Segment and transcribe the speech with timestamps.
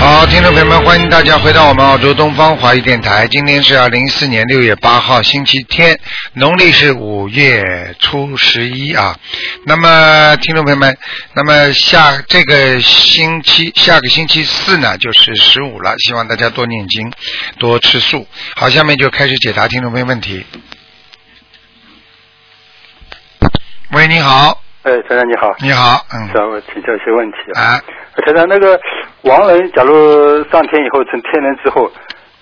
[0.00, 3.28] 好，听众朋友们，欢迎大家回到我们澳洲东方华语电台。
[3.28, 6.00] 今天是二零一四年六月八号，星期天，
[6.32, 9.14] 农历是五月初十一啊。
[9.66, 10.96] 那么，听众朋友们，
[11.34, 17.12] 那么下这个星期下个星期四呢，就是十五了，希望大家多念经，
[17.58, 18.26] 多吃素。
[18.56, 20.46] 好，下面就开始解答听众朋友问题。
[23.90, 27.60] 喂，你好，哎，台长你好，你好，嗯，想我请教一些问题啊。
[27.60, 27.80] 啊，
[28.24, 28.80] 台长，那个
[29.24, 31.90] 亡人假如上天以后成天人之后，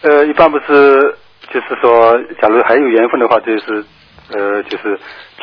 [0.02, 1.16] 呃，一般不是
[1.52, 3.84] 就是说，假如还有缘分的话，就是
[4.32, 4.96] 呃，就是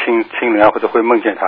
[0.05, 1.45] 亲亲人啊，或者会梦见他。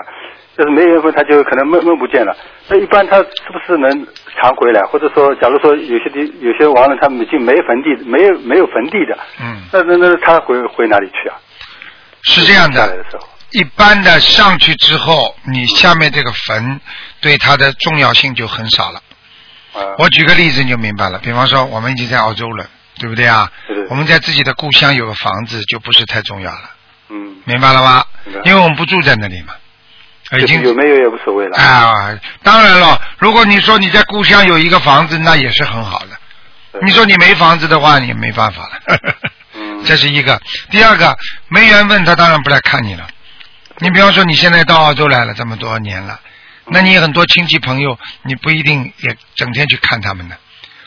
[0.58, 2.36] 要是没缘分，他就可能梦梦不见了。
[2.68, 3.90] 那一般他是不是能
[4.36, 4.82] 常回来？
[4.88, 11.38] 或者说，假如说有些地有些亡人他们已经没坟地，没有没有坟地的，嗯，那那那他回回哪里去啊？
[12.24, 13.04] 是这样的下来的。
[13.10, 16.80] 时候，一般的上去之后，你下面这个坟
[17.22, 19.02] 对它的重要性就很少了。
[19.74, 22.68] 啊，我举个例子你就明白了，比方说我们已经在澳洲了，
[23.00, 23.52] 对不对啊？
[23.90, 26.70] 我们在自己的故乡有个房子就不是太重要了，
[27.10, 28.06] 嗯，明白了吗？
[28.44, 29.54] 因为我们不住在那里嘛，
[30.38, 31.58] 已经有没有也无所谓了。
[31.58, 36.08] 啊，当然了，如果你说你在故乡有一个房子，那也是很好的。
[36.82, 39.00] 你说你没房子的话，你也没办法了。
[39.56, 40.40] 嗯 这是一个。
[40.70, 43.08] 第二个，没缘分，他当然不来看你了。
[43.80, 46.20] 你比方说，你现在到澳洲来了这么多年了，
[46.66, 50.36] 那你很多亲戚朋友，你不一定也整天去看他们的。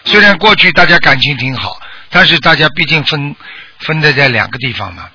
[0.04, 1.78] 虽然过去大家感情挺好，
[2.10, 3.36] 但是大家毕竟分
[3.78, 5.08] 分的在两个地方嘛，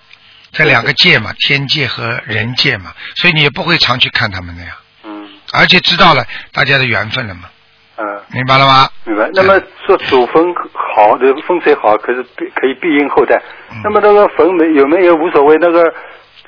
[0.53, 4.77] 在两个界嘛，天界和人界嘛，所以你也不会常去看他们的呀。
[5.03, 7.49] 嗯而且知道了大家的缘分了嘛，
[7.97, 8.05] 嗯。
[8.29, 8.89] 明白了吗？
[9.05, 9.29] 明白。
[9.33, 13.41] 那么说祖坟好的风水好，可是庇可以庇荫后代。
[13.71, 15.93] 嗯那么那个坟没有没有无所谓，那个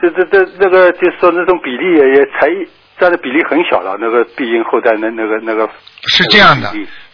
[0.02, 2.48] 这这这那个就是说那种比例也也才
[3.00, 5.70] 占的比例很小了，那个庇荫后代那那个那个
[6.08, 6.72] 是这样的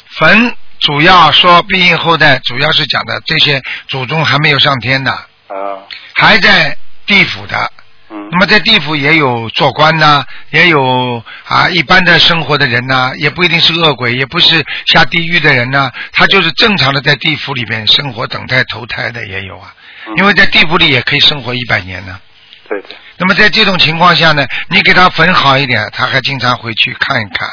[0.10, 5.84] 坟主要说庇荫后代，主要是讲的这些祖宗还没有上天的，啊
[6.16, 7.72] 还在地府的。
[8.10, 19.74] 嗯那么在地府也有做官呐、也有啊一般的生活的人呐、也不一定是恶鬼，也不是下地狱的人呐、他就是正常的在地府里边生活，等待投胎的也有啊。
[20.08, 22.20] 嗯因为在地府里也可以生活一百年呢。
[22.68, 27.50] 对对那么在这种情况下呢，你给他坟好一点，他还经常回去看一看。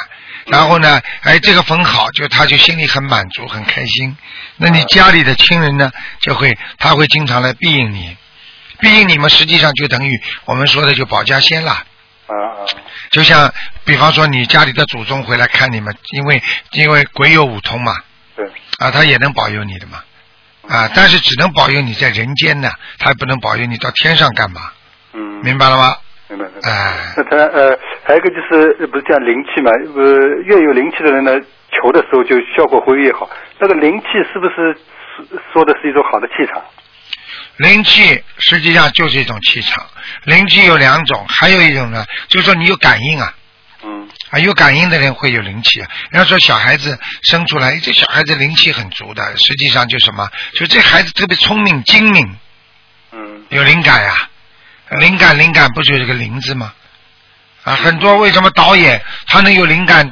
[0.46, 4.16] 然后呢，哎，这个坟好，就他就心里很满足，很开心。
[4.56, 8.16] 那你家里的亲人呢，就会他会经常来庇应你，
[8.78, 11.84] 庇应你们实际上就等于我们说的就保家仙啦。
[12.26, 12.66] 啊啊
[13.10, 13.52] 就像
[13.84, 16.42] 比方说你家里的祖宗回来看你们，因为
[16.72, 17.92] 因为鬼有五通嘛，
[18.36, 18.46] 对
[18.78, 20.02] 啊，他也能保佑你的嘛，
[20.68, 24.72] 啊，但是只能保佑你在人间呢，他不能保佑你到天上干嘛？
[25.12, 25.96] 嗯明白了吗？
[26.28, 26.70] 明白明白。
[26.70, 29.70] 哎、那他呃还有一个就是呃不是讲灵气嘛？
[29.96, 31.32] 呃，越有灵气的人呢，
[31.70, 33.28] 求的时候就效果会越好。
[33.58, 34.54] 那个灵气是不是
[35.16, 36.62] 说说的是一种好的气场？
[37.56, 39.84] 灵气实际上就是一种气场，
[40.24, 43.34] 灵气有两种，还有一种呢，就是说你有感应啊，
[43.82, 45.88] 嗯啊，有感应的人会有灵气啊。
[46.10, 52.36] 人家说小孩子生出来，这小孩子灵气很足的，实际上就什么，就这孩子特别聪明精明，
[53.12, 54.29] 嗯有灵感呀、
[54.98, 56.72] 灵感灵感不就是个灵字吗？
[57.64, 60.10] 啊，很多为什么导演他能有灵感？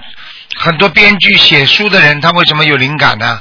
[0.59, 3.41] 很多编剧写书的人，他为什么有灵感呢？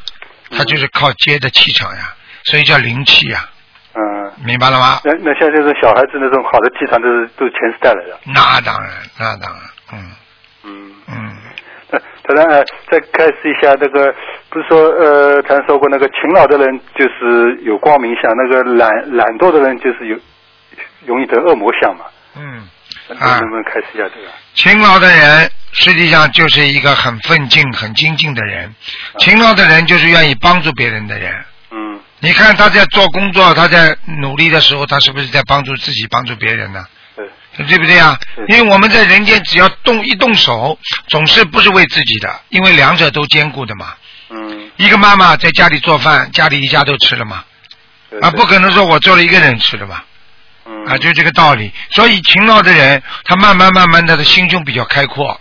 [0.50, 2.14] 他就是靠接的气场呀，
[2.46, 3.50] 所以叫灵气呀，
[3.96, 4.32] 嗯。
[4.46, 5.02] 明白了吗？
[5.04, 8.20] 那那像这种小孩子那种好的气场都是都是前世带来的。
[8.26, 9.62] 那当然，那当然，
[9.94, 10.12] 嗯
[10.64, 10.92] 嗯。
[11.08, 11.38] 嗯，
[11.90, 14.14] 那当然呃，再开始一下那个，
[14.50, 20.18] 不是说呃，他说过那个勤劳的人就是有光明相，那个懒懒惰的人就是有
[21.06, 22.06] 容易得恶魔相嘛。
[22.36, 22.68] 嗯，
[23.20, 24.28] 啊能不能开始一下这个？
[24.54, 28.74] 勤劳的人实际上就是一个很奋进、很精进的人。
[29.20, 31.34] 勤劳的人就是愿意帮助别人的人。
[31.72, 36.84] 嗯你看他在做工作，他在努力的时候，他是不是在帮助自己、帮助别人呢？
[37.16, 38.20] 对，对不对啊？
[38.48, 40.80] 因为我们在人间，只要动一动手，
[41.10, 43.94] 总是不是为自己的，因为两者都兼顾的嘛。
[44.30, 44.72] 嗯。
[44.78, 47.44] 一个妈妈在家里做饭，家里一家都吃了嘛，
[48.22, 50.02] 啊，不可能说我做了一个人吃的嘛。
[50.88, 51.72] 嗯啊，就这个道理。
[51.92, 55.40] 所以勤劳的人，他慢慢慢慢的，他心胸比较开阔，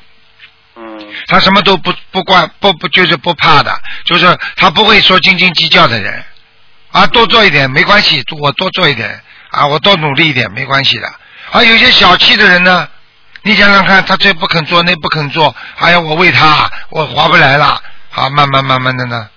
[0.77, 0.99] 嗯
[1.29, 6.25] 他什么都不不管不不就是不怕的，就是他不会说斤斤计较的人，
[6.91, 9.21] 啊，多做一点没关系，我多做一点
[9.51, 11.13] 啊，我多努力一点没关系的。
[11.53, 12.89] 而有些小气的人呢，
[13.43, 19.29] 你想想看，他这不肯做那不肯做，哎呀，我为他我划不来了好，慢慢慢慢的呢，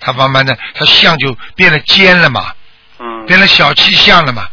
[0.00, 2.52] 他慢慢的，他相就变得尖了嘛，
[3.00, 4.48] 嗯，变得小气相了嘛，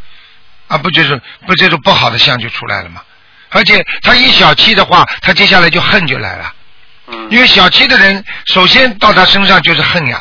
[0.67, 3.01] 啊，不就是不这种不好的相就出来了嘛？
[3.49, 6.53] 而且他一小气的话，他接下来就恨就来了，
[7.07, 10.19] 嗯，因为小气的人首先到他身上就是恨呀。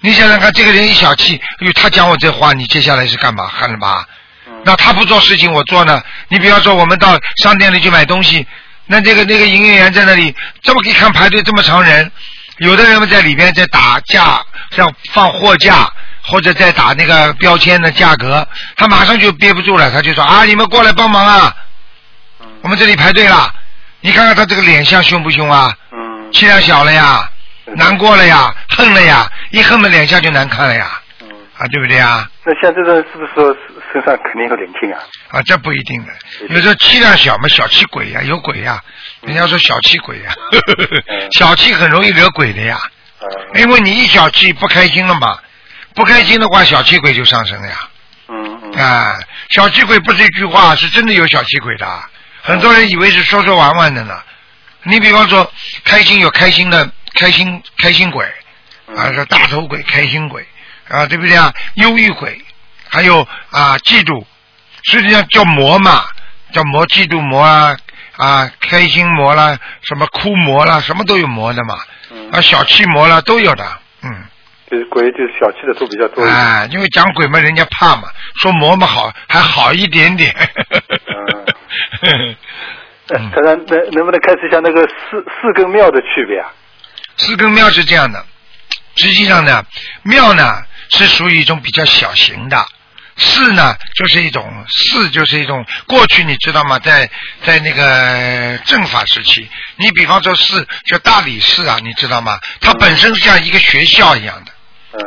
[0.00, 3.46] 你想想看，这个人一小气，哎呦，他讲我这话，你接下来是干嘛？
[3.46, 4.04] 恨了吧？
[4.46, 6.02] 嗯那他不做事情，我做呢？
[6.28, 8.46] 你比方说，我们到商店里去买东西，
[8.86, 12.10] 那这个那个营业员在那里，这么一看排队这么长人，
[12.58, 14.40] 有的人们在里边在打架，
[14.76, 15.90] 像放货架
[16.22, 18.46] 或者在打那个标签的价格，
[18.76, 21.56] 他马上就憋不住了，他就说啊，你们过来帮忙啊，
[22.40, 23.52] 嗯我们这里排队了。
[24.00, 25.72] 你看看他这个脸相凶不凶啊？
[25.92, 27.30] 嗯气量小了呀，
[27.76, 31.28] 难过了呀，恨了呀，一恨嘛脸相就难看了呀，嗯，
[31.58, 32.28] 啊，对不对啊？
[32.44, 33.54] 那像这种是不是说
[33.92, 34.98] 身上肯定有灵性啊？
[35.30, 36.12] 啊，这不一定的，
[36.48, 38.80] 有时候气量小嘛，小气鬼呀，有鬼呀，
[39.22, 40.32] 人家说小气鬼呀，
[41.38, 42.78] 小气很容易惹鬼的呀，
[43.20, 45.38] 嗯因为你一小气不开心了嘛，
[45.94, 47.88] 不开心的话，小气鬼就上升了呀，
[48.28, 48.82] 嗯嗯。
[48.82, 49.18] 啊，
[49.50, 52.04] 小气鬼不是一句话，是真的有小气鬼的，
[52.42, 54.20] 很多人以为是说说玩玩的呢。
[54.84, 55.48] 你比方说，
[55.84, 58.24] 开心有开心的开心开心鬼，
[58.96, 60.44] 啊，是大头鬼、开心鬼，
[60.88, 61.52] 啊，对不对啊？
[61.74, 62.36] 忧郁鬼，
[62.88, 64.24] 还有啊，嫉妒，
[64.90, 66.04] 实际上叫魔嘛，
[66.52, 67.76] 叫魔，嫉妒魔啊，
[68.16, 71.78] 啊，开心魔啦，什么哭魔啦，什么都有魔的嘛，
[72.10, 73.64] 嗯，啊，小气魔啦都有的，
[74.02, 74.24] 嗯，
[74.72, 76.24] 就是鬼就是小气的都比较多。
[76.24, 78.04] 啊，因为讲鬼嘛，人家怕嘛，
[78.40, 80.34] 说魔嘛好，还好一点点。
[82.00, 82.34] 嗯
[83.08, 86.48] 那台长，能能不能开始一下那个四四跟庙的区别啊？
[87.18, 88.24] 四跟庙是这样的，
[88.96, 89.62] 实际上呢，
[90.04, 92.64] 庙呢是属于一种比较小型的，
[93.16, 96.78] 寺呢就是一种寺就是一种过去你知道吗？
[96.78, 97.10] 在
[97.44, 99.46] 在那个政法时期，
[99.76, 102.38] 你比方说寺叫大理寺啊，你知道吗？
[102.60, 104.51] 它本身像一个学校一样的，嗯，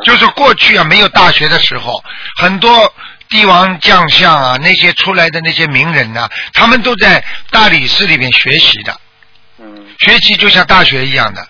[0.04, 2.04] 就是过去啊没有大学的时候，
[2.38, 2.94] 很多
[3.30, 9.00] 帝王将相啊那些出来的那些名人呐、他们都在大理寺里面学习的。
[9.60, 11.48] 嗯学习就像大学一样的，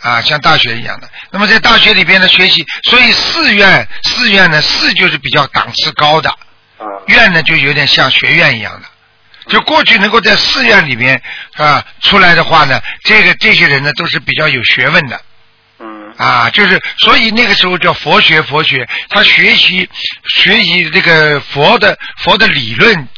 [0.00, 1.10] 啊，像大学一样的。
[1.30, 8.88] 那么在大学里边的，学习，所以寺院，寺院呢，寺就是比较档次高的，啊院呢就有点像学院一样的。
[9.48, 11.20] 就过去能够在寺院里面
[11.56, 15.20] 啊出来的话呢，这个这些人呢都是比较有学问的嗯
[16.16, 19.88] 啊，就是所以那个时候叫佛学，佛学，他学习
[20.28, 23.08] 学习这个佛的佛的理论，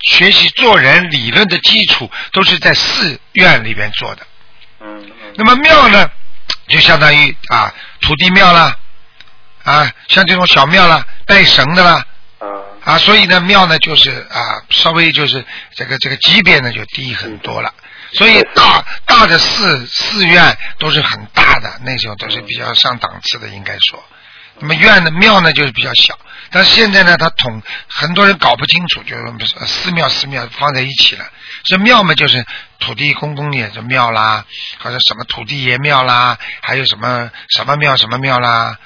[0.00, 4.26] 学习做人理论的基础都是在寺院里边做的。
[4.80, 6.10] 嗯嗯那么庙呢，
[6.68, 8.76] 就相当于啊土地庙啦，
[9.62, 12.04] 啊像这种小庙啦，拜神的啦，
[12.38, 12.46] 啊
[12.84, 15.44] 啊，所以呢庙呢就是啊稍微就是
[15.74, 17.72] 这个这个级别呢就低很多了。
[18.12, 24.02] 所以大大的寺寺院都是很大的，那时候都是比较上档次的，应该说。
[24.58, 26.16] 那么院的庙呢就是比较小，
[26.50, 31.24] 但是现在呢它统很多人搞不清楚，就是呃寺庙寺庙放在一起了。
[31.64, 32.44] 这庙嘛就是
[32.78, 34.44] 土地公公爷这庙啦，
[34.80, 38.78] 或者什么土地爷庙啦，还有什么什么庙什么庙啦，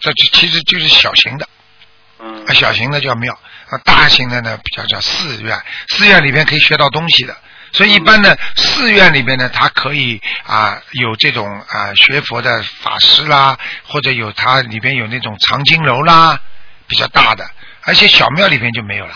[0.00, 1.48] 这就其实就是小型的。
[2.54, 3.34] 小型的叫庙，
[3.70, 5.60] 啊，大型的呢比较叫寺院。
[5.88, 7.36] 寺院里边可以学到东西的，
[7.72, 16.40] 所以一般的寺院里边呢，它可以啊有这种啊学佛的法师啦，或者有它里边有那种藏经楼啦，
[16.86, 17.44] 比较大的，
[17.84, 19.14] 而且小庙里边就没有了。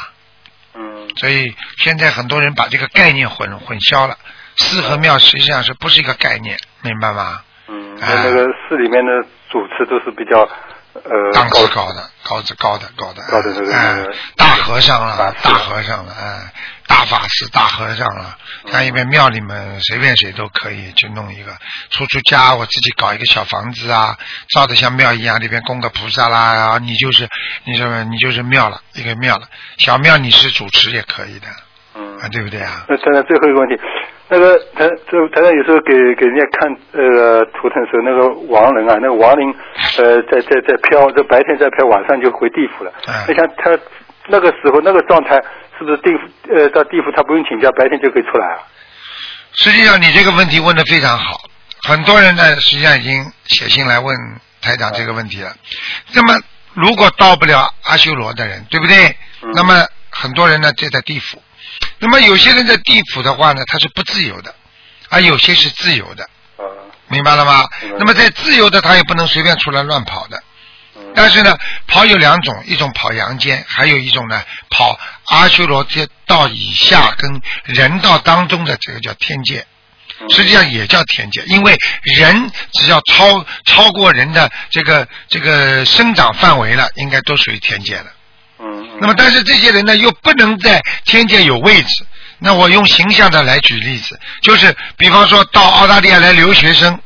[0.75, 4.17] 嗯所以现在很多人把这个概念混混淆了，
[4.57, 7.43] 寺和庙实际上是不是一个概念，明白吗？
[7.69, 9.13] 嗯，那个寺里面的
[9.51, 10.49] 主持都是比较
[10.95, 14.05] 呃档次高高的，高子高的高的，高的这个哎
[14.37, 16.53] 大和尚了大和尚了，哎，
[16.87, 18.37] 大法师、大和尚了。
[18.71, 21.53] 像一边庙里面随便谁都可以去弄一个，
[21.91, 24.17] 出出家，我自己搞一个小房子啊，
[24.55, 27.29] 造的像庙一样，里边供个菩萨啦，然后你就是
[27.65, 29.49] 你说你就是庙了，一个庙了。
[29.79, 31.47] 小庙你是主持也可以的，
[31.95, 32.85] 嗯啊，对不对啊？
[32.89, 33.75] 那现在最后一个问题，
[34.33, 39.55] 那个台这台上有时候给给人家看呃图腾的时候，那个亡人啊，那个亡灵
[39.99, 42.91] 呃在在在飘，这白天在飘，晚上就回地府了。
[43.07, 43.79] 嗯那像他
[44.29, 45.37] 那个时候那个状态，
[45.77, 46.21] 是不是地府
[46.55, 48.57] 呃到地府他不用请假，白天就可以出来啊？
[49.53, 51.43] 实际上，你这个问题问的非常好，
[51.83, 54.17] 很多人呢，实际上已经写信来问
[54.63, 55.53] 台长这个问题了。
[56.15, 56.41] 那么，
[56.73, 58.97] 如果到不了阿修罗的人，对不对？
[59.43, 61.43] 嗯那么很多人呢就在地府。
[62.03, 64.53] 那么有些人在地府的话呢，他是不自由的，
[65.09, 66.25] 而有些是自由的，
[66.57, 66.67] 啊，
[67.07, 67.65] 明白了吗？
[67.97, 70.37] 那么在自由的，他也不能随便出来乱跑的。
[70.97, 71.57] 嗯但是呢，
[71.87, 79.65] 跑有两种，一种跑阳间，还有一种呢跑阿修罗街道以下跟人道当中的这个叫天界。
[80.31, 81.77] 实际上也叫天界，因为
[82.17, 88.07] 人只要超超过人的这个这个生长范围了，应该都属于天界了。
[89.03, 92.07] 那么，但是这些人呢，又不能在天界有位置。
[92.39, 96.99] 那我用形象的来举例子，就是比方说到澳大利亚来留学生，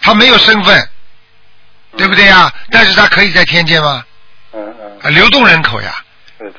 [0.00, 0.88] 他没有身份，
[1.96, 2.52] 对不对呀？
[2.70, 4.04] 但是他可以在天界吗？
[4.52, 6.04] 嗯嗯，啊流动人口呀。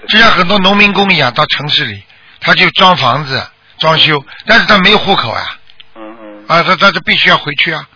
[0.09, 2.03] 就像很多农民工一样，到城市里，
[2.41, 3.45] 他就装房子、
[3.79, 5.57] 装修，但是他没有户口呀，
[5.95, 7.87] 嗯嗯啊，他他就必须要回去啊，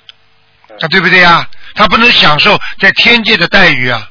[0.79, 1.45] 啊，对不对呀？
[1.75, 4.08] 他不能享受在天界的待遇啊，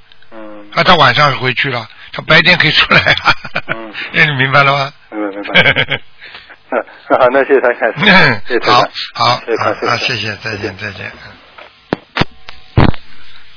[0.78, 3.34] 嗯啊，他晚上回去了，他白天可以出来啊，
[3.74, 4.92] 嗯 那你明白了吗？
[5.10, 6.00] 明白明白。
[6.70, 7.92] 那那好，那谢谢台长，
[8.46, 8.72] 谢谢台
[9.14, 9.40] 好，好
[9.96, 11.10] 谢谢谢谢，再见，再见。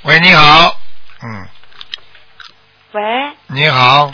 [0.03, 0.79] 喂，你好，
[1.21, 1.47] 嗯，
[2.93, 3.01] 喂，
[3.47, 4.11] 你好，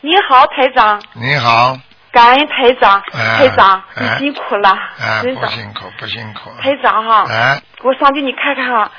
[0.00, 1.76] 你好，台长，你好，
[2.12, 8.90] 感恩台长，哎台长，哎你辛苦了，哎，真的，不辛苦，不辛苦，台长哈，哎，我上去你看看哈，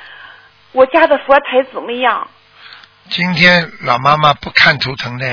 [0.72, 2.28] 我家的佛台怎么样？
[3.10, 5.26] 今天老妈妈不看图腾的，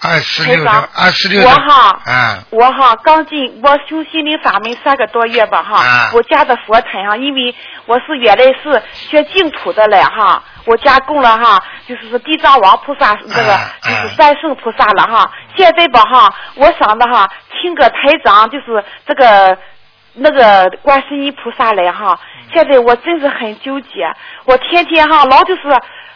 [0.00, 7.54] 二四六二四六的，我哈啊，我哈刚进我修心灵法门三个多月吧哈，啊我家的佛台哈，因为
[7.84, 17.28] 我是原来是学净土的嘞哈，我家供了哈，就是说地藏王菩萨这个就是三圣菩萨了哈，现在吧哈，我想的哈，
[17.60, 19.58] 请个台长就是这个。
[20.20, 22.18] 那个观世音菩萨来哈，
[22.52, 24.12] 现在我真是很纠结，
[24.44, 25.62] 我天天哈老就是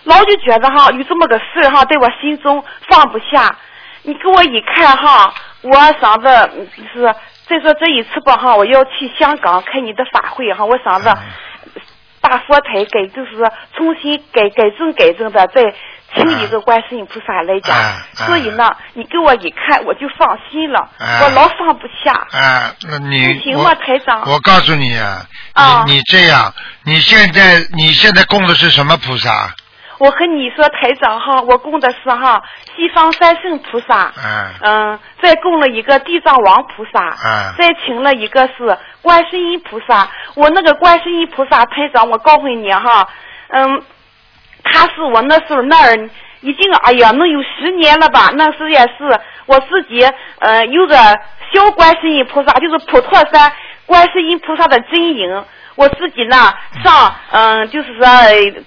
[0.04, 3.56] 老就觉得哈有这么个事儿哈，在我心中放不下。
[4.04, 5.32] 你给我一看哈，
[5.62, 7.14] 我想着嗯就是
[7.46, 11.16] 再说这一次吧哈，我要去香港开你的法会哈，我想着
[12.20, 15.72] 大佛台改就是重新改改正改正的，再
[16.14, 17.76] 请一个观世音菩萨来讲。
[18.14, 22.12] 所以呢，你给我一看我就放心了，啊我老放不下。
[22.12, 25.22] 啊，那你不行我吗台长我告诉你啊，
[25.54, 26.52] 啊你你这样，
[26.84, 29.54] 你现在你现在供的是什么菩萨？
[29.98, 32.42] 我和你说，台长哈，我供的是哈
[32.74, 40.08] 西方三圣菩萨，嗯嗯，再供了一个地藏王菩萨，嗯再请了一个是观世音菩萨。
[40.34, 43.08] 我那个观世音菩萨台长，我告诉你哈，
[43.50, 43.80] 嗯，
[44.64, 48.30] 他是我那时候那儿已经哎呀，能有十年了吧？
[48.36, 50.04] 那时也是我自己
[50.40, 50.96] 呃有个
[51.52, 53.52] 小观世音菩萨，就是普陀山
[53.86, 55.44] 观世音菩萨的真影。
[55.74, 56.36] 我自己呢
[56.84, 58.04] 上嗯，就是说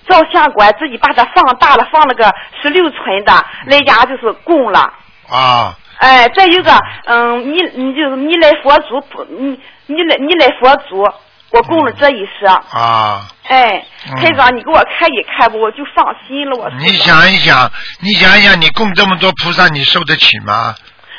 [0.07, 3.31] 照相馆自己把它放大了，放了个十六寸的，
[3.67, 4.91] 来家就是供了。
[5.29, 6.71] 啊，哎，再有个，
[7.05, 11.03] 嗯，你你就是你来佛祖，不你你来你来佛祖，
[11.51, 12.45] 我供了这一世。
[12.45, 16.57] 啊，哎，嗯台长，你给我看一看吧，我就放心了。
[16.57, 20.75] 我你想一想，你想一想，你供这么多菩萨，你受得起吗？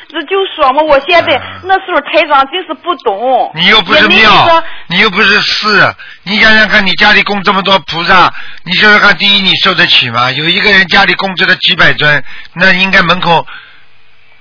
[0.09, 3.51] 这就说嘛，我现在、嗯那时候台长真是不懂。
[3.55, 5.93] 你又不是庙，你又不是寺，
[6.23, 10.31] 你想想看，你家里供这么多菩萨，你想想看，第一你受得起吗？
[10.31, 13.45] 有一个人家里供着了几百尊，那应该门口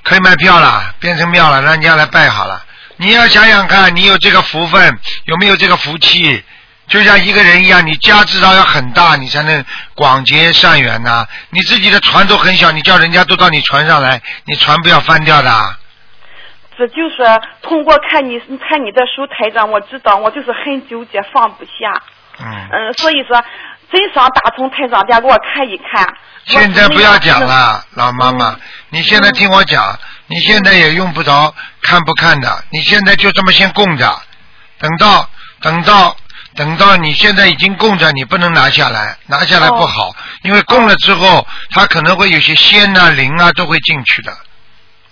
[0.05, 2.63] 可以卖票了，变成庙了，让人家来拜好了。
[2.97, 6.43] 你要想想看，你有这个福分，有没有这个福气？
[6.89, 15.51] 就像一个人一样，你家至少要很大，你才能广结善缘呐、你自己的船都很小，你叫人家都到你船上来，你船不要翻掉的。
[16.79, 17.17] 这就是
[17.63, 22.03] 通过看你看你的书，台长，我知道我就是很纠结，放不下。
[22.39, 22.69] 嗯。
[22.71, 23.43] 嗯，所以说
[23.91, 26.07] 真想打通台长家给我看一看。
[26.45, 27.83] 现在不要讲了。
[27.95, 28.61] 老妈妈，嗯
[28.91, 34.23] 你现在听我讲，你现在也用不着看不看的，你现在就这么先供着，
[34.79, 35.29] 等到
[35.61, 36.17] 等到
[36.55, 44.37] 等到你现在已经供着，你不能拿下来，拿下来不好，因为供了之后，它可能会有些仙呐、灵啊都会进去的，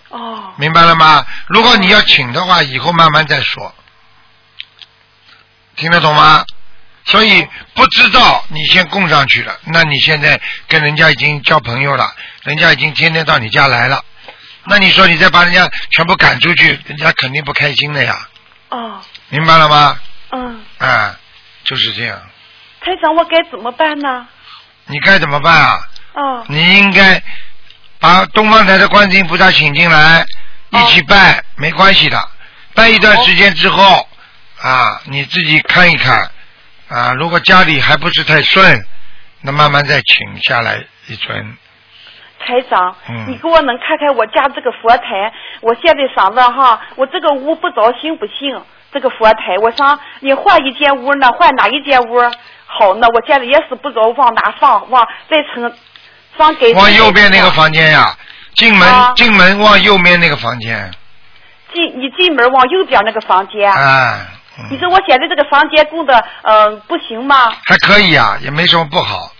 [0.09, 1.25] 哦，明白了吗？
[1.49, 3.75] 如果你要请的话，以后慢慢再说，
[5.76, 6.44] 听得懂吗？
[7.06, 12.11] 所以不知道你先供上去了，那你现在跟人家已经交朋友了，
[12.44, 14.02] 人家已经天天到你家来了，
[14.66, 18.28] 那你说你再把人家全部赶出去，人家肯定不开心的呀，
[18.71, 19.99] 哦，明白了吗？
[20.30, 21.16] 嗯，啊，
[21.64, 22.21] 就是这样，
[22.80, 24.26] 台长，我该怎么办呢？
[24.87, 25.88] 你该怎么办啊？
[26.14, 27.23] 哦，你应该
[27.99, 30.25] 把东方台的观世音菩萨请进来，
[30.71, 32.28] 一起拜，没关系的。
[32.75, 34.09] 拜一段时间之后，
[34.61, 36.30] 啊，你自己看一看，
[36.88, 38.87] 啊，如果家里还不是太顺，
[39.40, 41.56] 那慢慢再请下来一尊。
[42.44, 45.32] 台长，嗯你给我能看看我家这个佛台？
[45.62, 48.60] 我现在想着哈，我这个屋不着行不行？
[48.92, 52.20] 这个佛台，我想你换一间屋呢，换哪一间屋
[52.66, 53.08] 好呢？
[53.12, 55.72] 我现在也是不知道往哪放，往再成
[56.36, 58.14] 放给往右边那个房间呀，
[58.54, 60.90] 进门、啊进门往右面那个房间，
[61.72, 63.68] 进你进门往右边那个房间。
[63.72, 64.18] 啊，
[64.58, 67.52] 嗯你说我现在这个房间供的，嗯、不行吗？
[67.66, 69.32] 还可以啊，也没什么不好。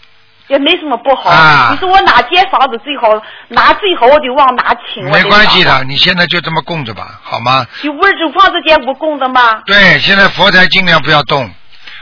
[0.49, 1.31] 也没什么不好。
[1.31, 3.09] 啊你说我哪间房子最好，
[3.49, 5.05] 哪最好我就往哪请。
[5.11, 7.67] 没关系的，你现在就这么供着吧，好吗？
[7.83, 9.63] 就屋儿就放这间不供的吗？
[9.67, 11.51] 对，现在佛台尽量不要动。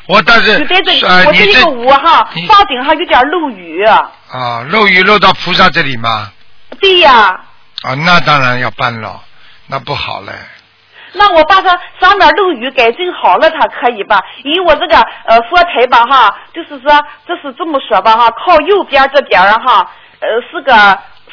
[0.06, 3.84] 我但是就在这，呃，我这一个屋哈，房顶上有点漏雨。
[3.84, 6.30] 啊，漏雨漏到菩萨这里吗？
[6.80, 7.38] 对呀，
[7.82, 9.20] 啊，那当然要搬了，
[9.68, 10.32] 那不好嘞。
[11.12, 11.68] 那我把它
[12.00, 14.22] 上面漏雨改正好了，它可以吧？
[14.44, 16.90] 因为我这个呃佛台吧哈，就是说
[17.26, 19.90] 这是这么说吧哈，靠右边这边儿哈，
[20.20, 20.72] 呃是个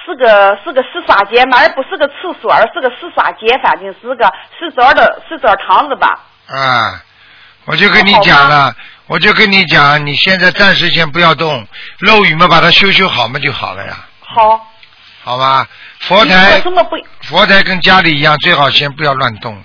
[0.06, 4.26] 是个是个洗刷间嘛，而不是个厕所，而是个洗刷间，反正是个
[4.58, 6.08] 洗澡的洗澡堂子吧。
[6.48, 7.02] 啊，
[7.66, 8.74] 我就跟你讲了，
[9.08, 11.66] 我就跟你讲，你现在暂时先不要动，
[12.00, 14.68] 漏雨嘛，把它修修好嘛就好了呀，好，
[15.24, 15.68] 好吧？
[16.00, 16.62] 佛台
[17.22, 19.62] 佛台跟家里一样，最好先不要乱动。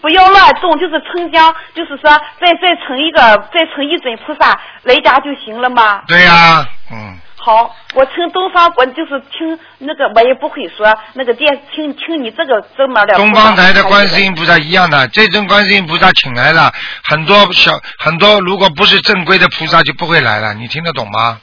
[0.00, 2.08] 不要乱动，就是称香，就是说
[2.40, 3.20] 再再成一个
[3.52, 6.02] 再成一尊菩萨来家就行了吗？
[6.06, 13.16] 对呀、嗯，好，我听东方我就是听那个，我也不会说那个电，听听你这个这么的。
[13.16, 21.40] 东方台的观世音菩萨一样的，这尊观世音菩萨请来了很多小很多，如果不是正规的菩萨就不会来了，你听得懂吗？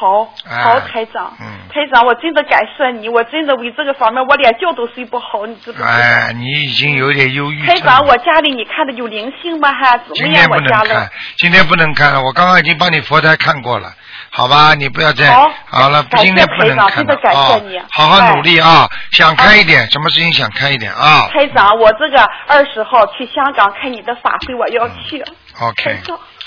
[0.00, 5.88] 好，哎好，台长，嗯台长，我真的感谢你，我真的为这个方面我连觉都睡不好，你知不知道？
[5.88, 7.74] 哎，你已经有点忧郁症。
[7.74, 9.72] 台长，我家里你看的有灵性吗？
[9.72, 10.24] 还怎么样？
[10.24, 13.92] 今天不能我家里看，今天不能看了，我刚刚已经帮你佛台看过了，
[14.30, 14.74] 好吧？
[14.74, 15.26] 你不要再
[15.66, 25.24] 好了，今天不能看了台长真的感谢哦你，好好努力啊，想开一哎点，什么事情想开一点啊台长，我这个二十号去香港开你的法会，我要去。
[25.60, 25.98] ？OK，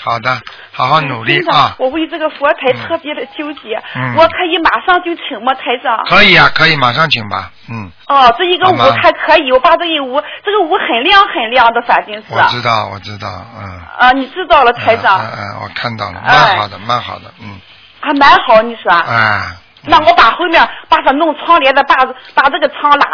[0.02, 0.40] 好的，
[0.72, 5.96] 好好努力啊，我为这个佛台特别的纠结，嗯我可以马上就请吗，台长？
[6.06, 12.24] 可以啊，可以，马上请吧，嗯，哦，这一个屋还可以，我把这一屋，这个屋很亮很亮的，反正是。
[12.30, 13.80] 我知道，我知道，嗯。
[13.98, 17.60] 啊，你知道了，台长，嗯嗯嗯，我看到了，哎蛮好的，蛮好的，嗯，
[18.00, 18.92] 还蛮好，你说。
[18.92, 19.40] 哎，
[19.84, 21.96] 那我把后面把它弄窗帘的，把
[22.34, 23.06] 把这个窗拉，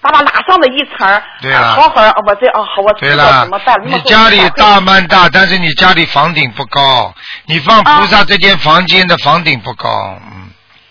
[0.00, 1.22] 把它拉上的一层。
[1.40, 7.14] 对好好，哦我这啊好，我知道了怎么办。，你家里大蛮大，但是你家里房顶不高，
[7.46, 9.88] 你放菩萨这间房间的房顶不高，
[10.32, 10.47] 嗯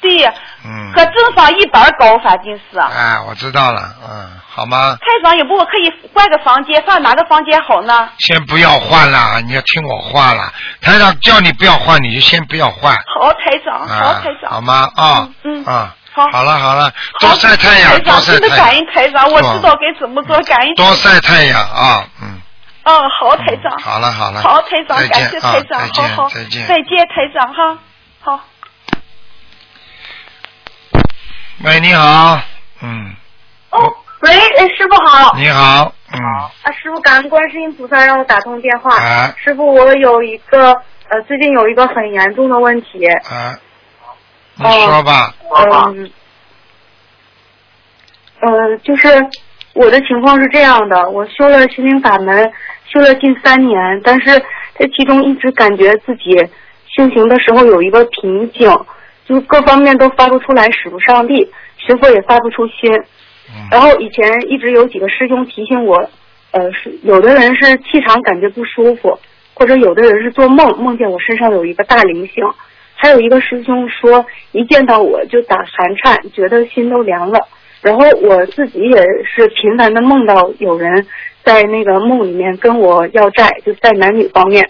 [0.07, 0.25] 对，
[0.65, 2.79] 嗯，和正房一般高，反正是。
[2.79, 4.97] 哎，我知道了，嗯，好吗？
[5.01, 8.09] 台长，要不我可以换个房间，放哪个房间好呢？
[8.19, 10.51] 先不要换了，你要听我话了。
[10.81, 14.51] 台长叫你不要换，你就先不要换，好，台长，好，啊台，长。
[14.51, 14.89] 好吗？
[14.95, 20.75] 啊，嗯嗯啊，好好了好了，好多晒太阳，台长，多晒真的感，恩台长，我知道该怎么做，感恩。
[20.75, 22.39] 多晒太阳啊，嗯，
[22.85, 23.77] 嗯，好，台长。
[23.79, 25.79] 好了好了，好，台长，再感谢台长，
[26.15, 27.77] 好好，再见再见，台长哈，
[28.21, 28.39] 好。
[31.63, 32.39] 喂，你好，
[32.83, 33.15] 嗯，
[33.71, 33.79] 哦，
[34.21, 35.35] 喂，哎，师傅好。
[35.35, 38.95] 你好，嗯，啊，师傅，感恩观世音菩萨让我打通电话。
[38.95, 39.33] 啊。
[39.43, 40.71] 师傅，我有一个
[41.09, 43.07] 呃，最近有一个很严重的问题。
[43.07, 43.57] 啊，
[44.57, 45.33] 你说吧，
[45.87, 46.11] 嗯，
[48.41, 49.07] 呃，就是
[49.73, 52.51] 我的情况是这样的，我修了心灵法门，
[52.93, 54.39] 修了近三年，但是
[54.77, 56.37] 这其中一直感觉自己
[56.95, 58.69] 修行的时候有一个瓶颈，
[59.27, 62.91] 就是各方面都发不出来，使不上力，学佛也发不出心。
[63.49, 66.09] 嗯，然后以前一直有几个师兄提醒我，
[66.51, 69.19] 呃，是有的人是气场感觉不舒服，
[69.53, 72.43] 或者有的人是做梦梦见我身上有一个大灵性，
[72.95, 77.39] 还有一个师兄说一见到我就打寒颤，觉得心都凉了。
[77.81, 81.05] 然后我自己也是频繁的梦到有人
[81.43, 84.67] 在那个梦里面跟我要债，就在男女方面。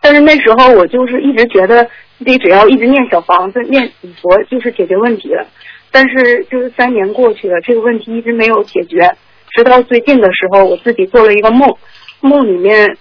[0.00, 1.88] 但是那时候我就是一直觉得
[2.18, 5.46] 自己只要一直念小房子、念礼佛就是解决问题了。
[5.92, 9.10] 但是就是三年过去了，这个问题一直没有解决。
[9.54, 11.74] 直到最近的时候，我自己做了一个梦，
[12.20, 12.96] 梦里面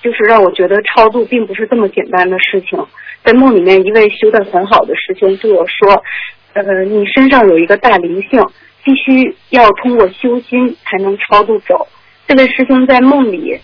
[0.00, 2.78] 就是让我觉得超度并不是这么简单的事情。
[3.22, 6.02] 在梦里面，一位修得很好的师兄对我说
[6.54, 8.42] ：“呃，你身上有一个大灵性，
[8.82, 11.86] 必须要通过修心才能超度走。”
[12.26, 13.58] 这位师兄在梦里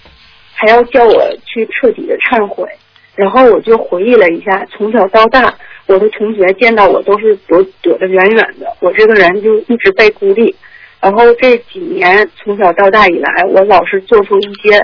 [0.53, 2.69] 还要叫我去彻底的忏悔。
[3.16, 5.52] 然后我就回忆了一下，从小到大，
[5.87, 10.55] 我的同学见到我都是躲躲得远远的，我这个人就一直被孤立。
[11.00, 14.81] 然后这几年从小到大以来，我老是做出一些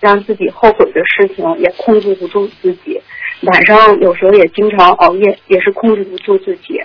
[0.00, 3.00] 让自己后悔的事情，也控制不住自己。
[3.42, 6.80] 晚上有时候也经常熬夜，也是控制不住自己。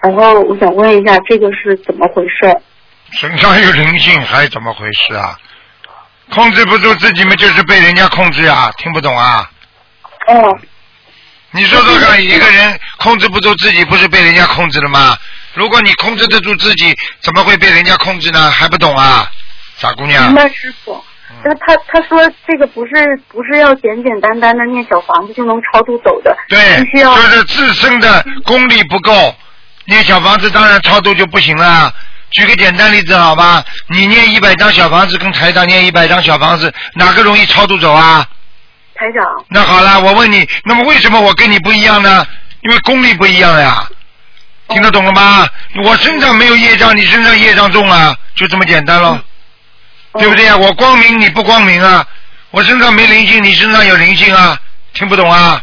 [0.00, 2.56] 然后我想问一下，这个是怎么回事？
[3.10, 5.36] 身上有灵性还是怎么回事啊？
[6.30, 9.50] 控制不住自己嘛，就是被人家控制啊，听不懂啊？
[10.26, 10.58] 哦，
[11.52, 15.16] 你说说看，一个人控制不住自己，不是被人家控制了吗？
[15.54, 18.50] 如果你控制得住自己，怎么会被人家控制呢？
[18.50, 19.30] 还不懂啊？
[19.78, 20.34] 傻姑娘明。
[20.34, 21.02] 白师傅。
[21.44, 22.92] 那他他说这个不是
[23.28, 29.34] 不是要简简单单的念小房子就能超度走的，对，必须要就是自身的功力不够，
[29.86, 31.92] 念小房子当然超度就不行了。
[32.30, 38.26] 举个简单例子好吧，你念一百张小房子跟台长念一百张小房子，哪个容易超度走啊？
[38.96, 39.24] 台长。
[39.48, 42.26] 那好了，我问你，那么为什么我跟你不一样呢？
[42.62, 43.86] 因为功力不一样呀。
[44.68, 45.46] 听得懂了吗？
[45.84, 49.20] 我身上没有业障，你身上业障重啊，就这么简单咯，
[50.14, 50.56] 对不对啊？
[50.56, 52.04] 我光明，你不光明啊。
[52.50, 54.58] 我身上没灵性，你身上有灵性啊。
[54.94, 55.62] 听不懂啊？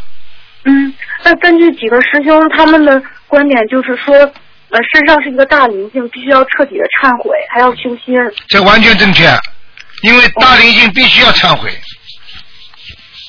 [0.64, 8.14] 嗯，那根据几个师兄他们的观点，就是说，呃，身上是一个大灵性，必须要彻底的忏悔，还要修心。
[8.48, 9.28] 这完全正确，
[10.02, 11.70] 因为大灵性必须要忏悔。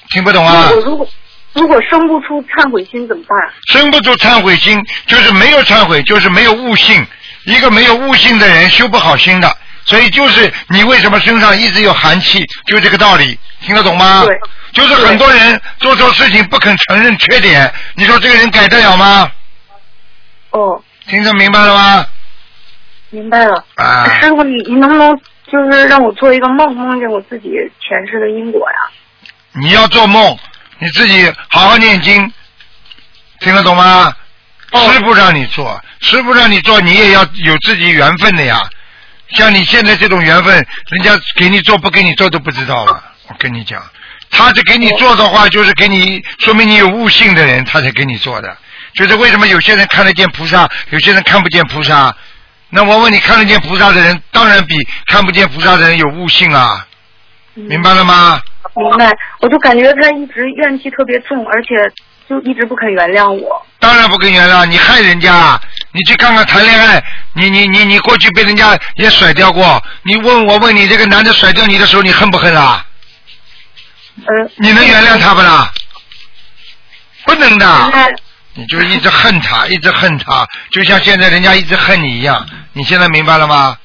[0.09, 0.69] 听不懂啊？
[0.71, 1.07] 我如果
[1.53, 3.37] 如果生不出忏悔心怎么办？
[3.71, 7.05] 生不出忏悔心，就是没有忏悔，就是没有悟性。
[7.45, 9.55] 一个没有悟性的人，修不好心的。
[9.85, 14.23] 所以就是你为什么身上一直有寒气，就这个道理，听得懂吗？
[14.25, 14.35] 对。
[14.73, 19.31] 就是很多人做错事情不肯承认缺点，你说这个人改得了吗？
[20.49, 22.05] 哦，听得明白了吗？
[23.11, 23.63] 明白了。
[23.75, 25.15] 啊师傅，你你能不能
[25.49, 28.77] 就是让我做一个梦，梦见我自己前世的因果呀？
[29.61, 30.37] 你要做梦，
[30.79, 32.31] 你自己好好念经，
[33.39, 34.13] 听得懂吗？
[34.71, 38.61] 哦师傅让你做，师傅让你做，你也要有自己缘分的呀。
[39.29, 40.53] 像你现在这种缘分，
[40.89, 43.01] 人家给你做不给你做都不知道了。
[43.27, 43.81] 我跟你讲，
[44.29, 48.57] 他这给你做的话，就是给你说明你有悟性的人，他才给你做的。
[48.95, 52.13] 就是为什么有些人看得见菩萨，有些人看不见菩萨。
[52.69, 56.85] 那我问你，看得见菩萨的人，当然比看不见菩萨的人有悟性啊，
[57.53, 58.41] 明白了吗？
[58.75, 61.75] 明白，我就感觉他一直怨气特别重，而且
[62.27, 63.65] 就一直不肯原谅我。
[63.79, 65.59] 当然不肯原谅，你害人家，
[65.93, 72.85] 你去看看谈恋爱，你你你你过去被人家也甩掉过，你问我问你，这个男的甩掉你的时候，你恨不恨啊？
[74.17, 74.51] 嗯。
[74.57, 75.71] 你能原谅他不啦？
[77.25, 78.13] 不能的，白。
[78.55, 82.45] 你就一直恨他，一直恨他，就像现在人家一直恨你一样。
[82.73, 83.77] 你现在明白了吗？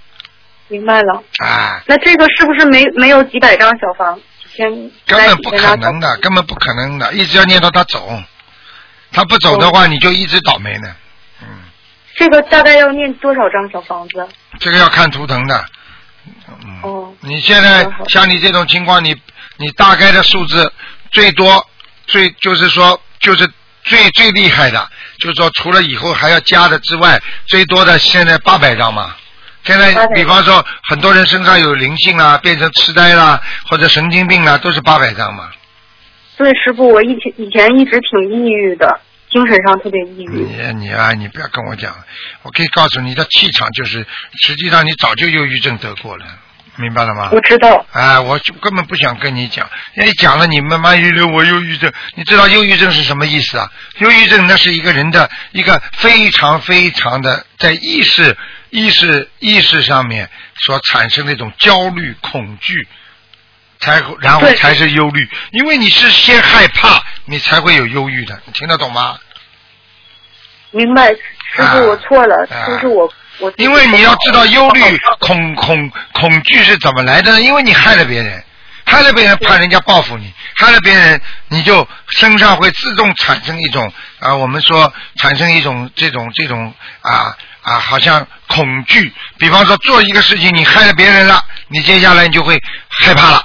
[0.68, 1.22] 明白了。
[1.42, 4.18] 哎，那这个是不是没没有几百张小房？
[5.06, 8.22] 根本不可能的，根本不可能的，一直要念到他走，
[9.12, 10.94] 他不走的话，你就一直倒霉呢。
[11.42, 11.46] 嗯。
[12.16, 14.28] 这个大概要念多少张小房子？
[14.58, 15.64] 这个要看图腾的。
[16.48, 16.80] 嗯。
[16.82, 17.14] 哦。
[17.20, 19.16] 你现在像你这种情况，你
[19.56, 20.72] 你大概的数字
[21.10, 21.66] 最多
[22.06, 23.50] 最就是说就是
[23.84, 29.16] 最最厉害的，就是说除了以后还要加的之外，最多的现在八百张嘛。
[29.70, 35.48] 现在比方说很多人身上有灵性啊，变成痴呆啦，或者神经病啦，都是八百张嘛。
[36.36, 40.40] 对，师傅，我以前以前一直挺抑郁的，精神上特别抑郁。
[40.40, 41.94] 你你啊，你不要跟我讲，
[42.42, 44.04] 我可以告诉你的气场就是，
[44.42, 46.24] 实际上你早就忧郁症得过了，
[46.76, 47.28] 明白了吗？
[47.30, 47.86] 我知道。
[47.92, 53.70] 哎，我就根本不想跟你讲，因为讲了你慢慢一溜我忧郁症，你知道忧郁症是什么意思啊？
[53.98, 58.36] 忧郁症那是一个人的一个非常非常的在意识
[58.70, 62.74] 意识意识上面所产生的一种焦虑恐惧，
[63.80, 69.18] 才然后才是忧虑，因为你是先害怕，你才会有忧郁的，你听得懂吗？
[70.72, 71.08] 明白，
[71.54, 73.52] 师啊傅，我错了，啊就是我我。
[73.56, 74.80] 因为你要知道忧虑、
[75.18, 77.40] 恐恐恐惧是怎么来的呢？
[77.40, 78.44] 因为你害了别人，
[78.84, 89.12] 害了别人怕人家报复你，害了别人你就身上会自动产生一种啊，我们说产生一种这种这种啊啊，好像恐惧。
[89.38, 93.44] 比方说做一个事情，你害了别人了，你接下来你就会害怕了，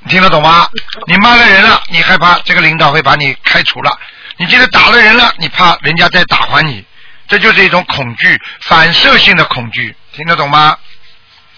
[0.00, 0.68] 你听得懂吗？
[1.06, 3.90] 你骂了人了，你害怕这个领导会把你开除了；
[4.36, 6.84] 你今天打了人了，你怕人家再打还你。
[7.28, 10.76] 这就是一种恐惧，反射性的恐惧，听得懂吗？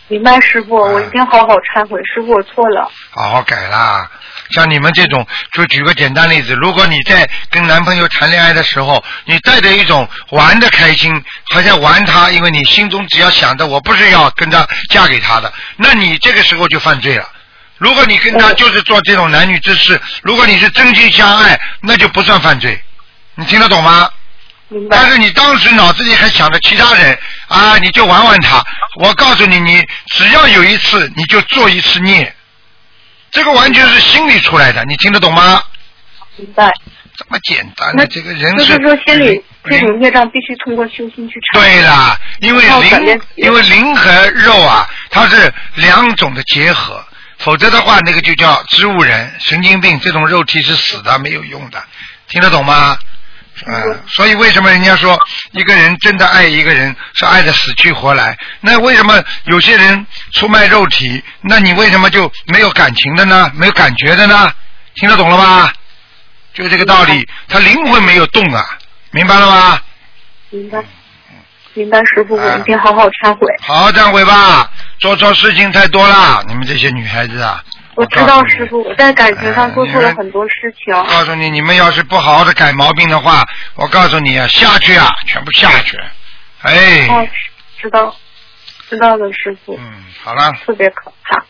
[0.07, 2.91] 明白，师傅，啊我一定好好忏悔，师傅，我错了。
[3.11, 4.09] 好好改啦。
[4.51, 11.13] 像你们这种，就举个简单例子，如果你在跟男朋友谈恋爱的时候，你带着一种玩的开心，
[11.51, 17.29] 好像玩他，因为你心中只要想着我不是要跟他嫁给他的，那你这个时候就犯罪了。
[17.79, 22.81] 如果你跟他就是做这种男女之事，如果你是真心相爱，那就不算犯罪。
[23.35, 24.09] 你听得懂吗？
[24.91, 25.11] 但。
[25.11, 28.65] 是你当时脑子里还想着其他人啊，你就玩玩他。
[28.97, 32.35] 我告诉你，你只要有一次，你就做一次孽，
[33.35, 35.61] 这个完全是心理出来的，你听得懂吗？
[36.37, 36.73] 明白。
[37.17, 41.61] 这么简单的，这个人就是说，心理这种业障必须通过修心去查。
[41.61, 47.05] 对啦，因为灵，因为灵和肉啊，它是两种的结合，
[47.39, 51.81] 否则的话，那个就叫植物人、神经病，这种肉体是死的，没有用的，
[52.29, 52.99] 听得懂吗？
[53.67, 55.19] 嗯，所以为什么人家说
[55.53, 58.37] 一个人真的爱一个人是爱的死去活来？
[58.61, 61.23] 那为什么有些人出卖肉体？
[61.41, 63.51] 那你为什么就没有感情的呢？
[63.55, 64.53] 没有感觉的呢？
[64.97, 65.73] 听得懂了吧？
[66.53, 68.65] 就这个道理，他灵魂没有动啊，
[69.11, 69.81] 明白了吗？
[70.51, 70.79] 明白，
[71.73, 73.47] 明白，师傅，我一定好好忏悔。
[73.63, 77.65] 好好忏悔吧，做错事情太多了，你们这些女孩子啊。
[77.97, 80.93] 我知道师傅，我在感情上做错了很多事情。
[80.95, 83.43] 我告诉你，你们要是不好好的改毛病的话，
[83.77, 85.97] 我告诉你啊，下去啊，全部下去。
[86.63, 87.07] 哎。
[87.09, 87.27] 哦，
[87.79, 88.15] 知道，
[88.89, 89.77] 知道了，师傅。
[89.77, 90.51] 嗯，好了。
[90.67, 91.45] 特别可怕。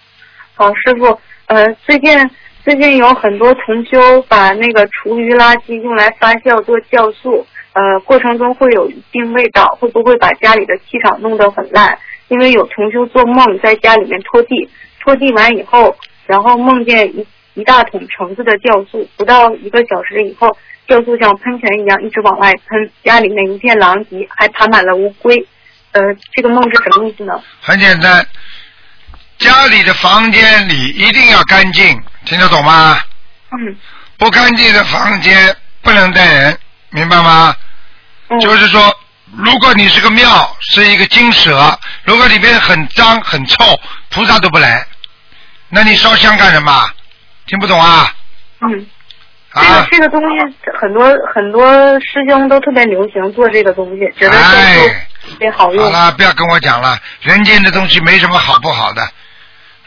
[0.55, 2.31] 好，师傅，呃，最近
[2.63, 11.99] 最近有很多同修把那个厨余垃圾用来发酵做酵素，呃，过程中会有一定味道，会不会把家里的气场弄得很烂？
[12.29, 14.69] 因为有同修做梦在家里面拖地，
[15.01, 15.97] 拖地完以后。
[16.27, 20.57] 然后梦见一一大桶橙子的酵素，不到一个小时以后，
[20.89, 25.47] 酵素像喷泉一样一直往外喷，家里面一片狼藉，还爬满了乌龟。
[25.93, 26.01] 呃，
[26.33, 27.41] 这个梦是什么意思呢？
[27.61, 28.27] 很简单，
[29.39, 32.99] 家里的房间里一定要干净，听得懂吗？
[33.53, 33.77] 嗯。
[34.17, 36.59] 不干净的房间不能带人，
[36.91, 37.55] 明白吗？
[38.29, 38.41] 嗯。
[38.41, 38.93] 就是说，
[39.37, 43.57] 如果你是个庙，是一个金蛇，如果里面很脏很臭，
[44.11, 44.85] 菩萨都不来。
[45.75, 46.73] 那你烧香干什么？
[47.47, 48.11] 听不懂啊？
[48.61, 48.87] 嗯。
[49.53, 49.61] 啊。
[49.61, 51.67] 这个这个东西，很多很多
[52.01, 55.85] 师兄都特别流行做这个东西，觉得特别好用。
[55.85, 59.07] 好了，不要跟我讲了，人间的东西没什么好不好的，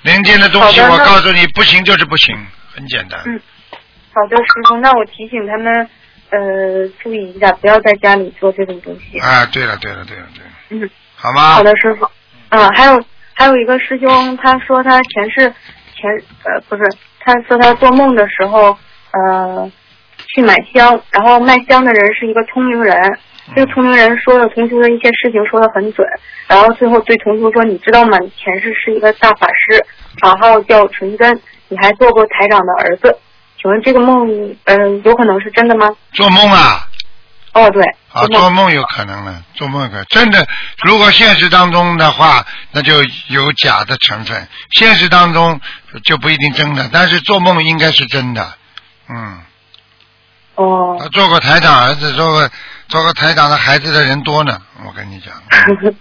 [0.04, 2.36] 人间的东西我告诉你，不行就是不行，
[2.76, 3.20] 很简单。
[3.26, 3.40] 嗯。
[4.14, 5.90] 好的，师兄，那我提醒他们，
[6.30, 9.18] 呃，注意一下，不要在家里做这种东西。
[9.20, 10.52] 啊，对了，对了，对了，对了。
[10.86, 10.90] 嗯。
[11.16, 11.54] 好吗？
[11.54, 12.08] 好的，师傅。
[12.50, 15.52] 嗯，还有还有一个师兄，他说他前世。
[16.00, 16.10] 前
[16.44, 16.84] 呃不是，
[17.20, 18.78] 他说他做梦的时候，
[19.12, 19.72] 呃，
[20.28, 22.96] 去买香，然后卖香的人是一个聪明人，
[23.56, 26.08] 这个聪明人说了同修的一些事情说的很准，
[26.48, 28.18] 然后最后对同修说，你知道吗？
[28.20, 29.84] 你前世是一个大法师，
[30.22, 33.18] 法号叫纯真，你还做过台长的儿子，
[33.62, 35.90] 请问这个梦，嗯，有可能是真的吗？
[36.12, 36.87] 做梦啊。
[37.54, 40.48] 哦，对，啊，做梦有可能了，做梦可真的。
[40.84, 45.60] 如果现实当中的话，那就有假的成分，现实当中
[46.04, 48.54] 就不一定真的，但是做梦应该是真的，
[49.10, 49.40] 嗯。
[50.56, 50.98] 哦。
[51.00, 52.48] 他做过台长儿子，做过
[52.90, 55.34] 做过台长的孩子的人多呢，我跟你讲，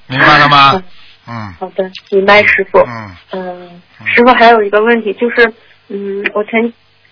[0.09, 0.83] 明白了吗？
[1.27, 1.55] 嗯。
[1.59, 2.79] 好的，明白，师傅。
[2.81, 3.17] 嗯。
[3.33, 5.55] 嗯，师傅还有一个问题就是，
[5.89, 6.61] 嗯，我前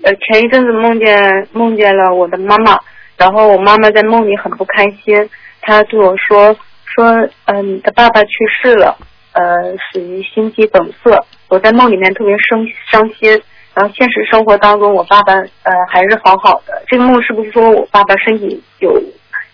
[0.02, 2.78] 呃前一阵子梦见梦见了我的妈妈。
[3.24, 5.30] 然后我妈妈在梦里很不开心，
[5.62, 7.10] 她对我说说，
[7.46, 8.94] 嗯，你的爸爸去世了，
[9.32, 9.42] 呃，
[9.90, 11.18] 属于心肌梗塞。
[11.48, 13.30] 我在梦里面特别伤伤心，
[13.72, 16.82] 然后现实生活当中我爸爸呃还是好好的。
[16.86, 19.02] 这个梦是不是说我爸爸身体有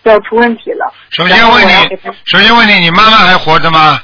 [0.03, 0.93] 要出问题了？
[1.11, 1.71] 首先问你，
[2.25, 4.01] 首先问你，你妈妈还活着吗？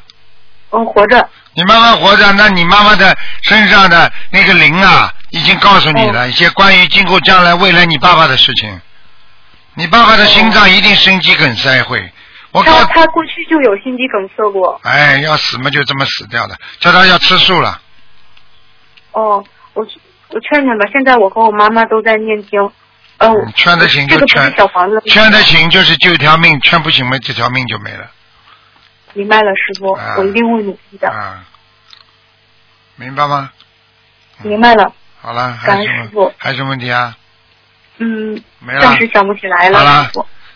[0.72, 1.28] 嗯，活着。
[1.56, 8.80] 你妈妈活着，那你妈妈的身上的那个灵啊，已经告诉你了一些关于今后将来未来你爸爸的事情。
[9.78, 12.12] 你爸爸的心脏一定心肌梗塞会，
[12.52, 14.82] 我告他过去就有心肌梗塞过。
[14.84, 17.80] 哎，要死嘛就这么死掉的，叫他要吃素了。
[19.12, 19.86] 哦，我
[20.30, 22.60] 我劝劝吧，现在我和我妈妈都在念经。
[23.20, 24.52] 嗯，劝得行就劝，
[25.06, 28.10] 劝得行就是救一条命，劝不行嘛这条命就没了。
[29.14, 31.08] 明白了，师傅，我一定会努力的。
[31.08, 31.46] 啊，
[32.96, 33.52] 明白吗？
[34.42, 34.92] 明白了。
[35.22, 36.34] 好了，感谢师傅？
[36.40, 37.16] 还有什么问题啊？
[38.00, 39.80] 嗯，没了，暂时想不起来了。
[39.80, 40.12] 好了，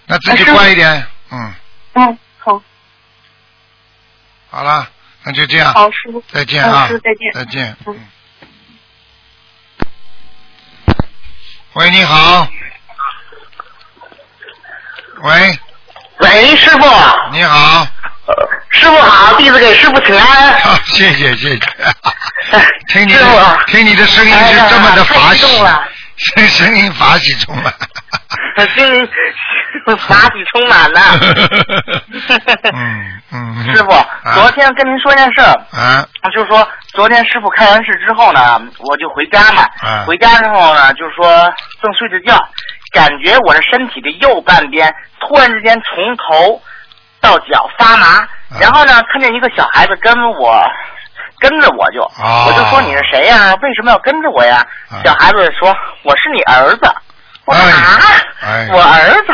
[0.06, 1.54] 那自己乖一点，嗯。
[1.94, 2.62] 嗯，好。
[4.50, 4.88] 好了，
[5.24, 5.74] 那就这样。
[5.74, 6.24] 好，师傅。
[6.32, 6.88] 再见啊！
[6.88, 7.34] 师傅再见。
[7.34, 7.76] 再见。
[7.88, 8.00] 嗯。
[11.74, 12.48] 喂，你好。
[15.22, 15.60] 喂。
[16.20, 16.80] 喂，师傅。
[17.32, 17.88] 你好。
[18.70, 20.60] 师傅好，弟子给师傅请安。
[20.62, 21.60] 好，谢谢谢谢。
[22.90, 25.46] 听你的，听你的声音是这么的法喜。
[26.22, 27.74] 声声音法喜充满，
[28.76, 29.10] 声音
[29.98, 31.00] 法喜充满了。
[32.72, 33.64] 嗯嗯。
[33.76, 33.90] 师傅，
[34.36, 35.42] 昨天跟您说件事。
[35.42, 36.08] 啊。
[36.32, 39.64] 就是说，昨天师傅开完市之后呢，我就回家嘛。
[39.82, 40.06] 啊。
[40.06, 41.26] 回家之后呢，就是说
[41.82, 42.38] 正睡着觉，
[42.94, 46.62] 感觉我的身体的右半边突然之间从头
[47.20, 48.28] 到脚发麻，
[48.60, 50.64] 然后呢，看见一个小孩子跟我。
[51.42, 52.02] 跟着我就，
[52.48, 53.54] 我就说你是谁呀？
[53.62, 54.66] 为什么要跟着我呀？
[55.04, 56.82] 小孩子说我是你儿子。
[57.46, 58.00] 我说啊，
[58.72, 59.34] 我儿子。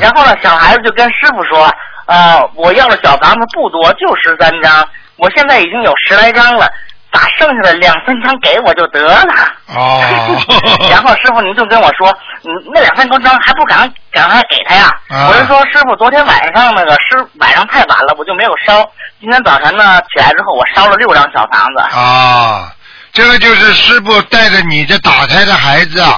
[0.00, 1.68] 然后呢，小孩子就跟师傅说，
[2.06, 6.70] 呃，我要的小房子不多，就十三张，我现在已经有十来张了。
[7.10, 9.32] 把剩下的两三张给我就得了。
[9.66, 10.00] 哦
[10.90, 12.08] 然后师傅您就跟我说，
[12.44, 14.88] 嗯，那两三张还不赶赶快给他呀？
[15.08, 18.84] 啊我就说师傅，昨天晚上那个师晚上太晚了，我就没有烧。
[19.20, 21.96] 今天早晨呢起来之后，我烧了六张小房子。
[21.96, 22.72] 啊，
[23.12, 26.16] 这个就是师傅带着你的打胎的孩子啊，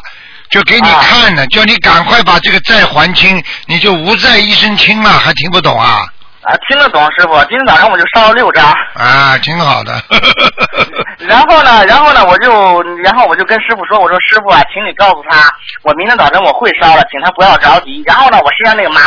[0.50, 6.07] 就给你啊看呢，叫你赶快把这个债还清，你就无债一身轻了，还听不懂啊？
[6.42, 7.38] 啊，听得懂师傅。
[7.44, 8.64] 今天早上我就烧了六张。
[8.94, 9.92] 啊，挺好的。
[11.26, 15.48] 然后呢，然后呢，我就，然后我就跟师傅说，我说师傅啊，请你告诉他，
[15.83, 18.02] 我明天早晨我会烧了，请他不要着急。
[18.05, 19.02] 然后呢，我身上那个麻，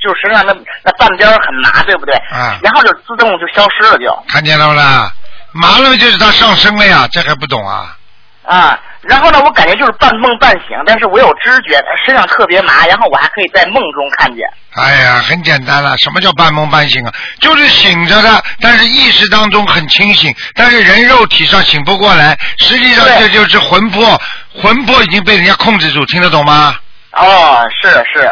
[0.00, 2.14] 就是身上那那半边很麻，对不对？
[2.30, 4.16] 啊然后就自动就消失了就。
[4.28, 5.10] 看见了不啦？
[5.52, 7.96] 麻了就是它上升了呀，这还不懂啊？
[8.44, 14.44] 啊，然后呢，我感觉就是半梦半醒，但是我有知觉，身上特别麻，然后我还可以在梦中看见。
[14.74, 17.12] 哎呀，很简单了，什么叫半梦半醒啊？
[17.40, 24.20] 就是醒着的，但是意识当中很清醒，但是人肉体上醒不过来，实际上这就是魂魄，
[24.54, 26.74] 魂魄已经被人家控制住，听得懂吗？
[27.12, 28.26] 哦，是是。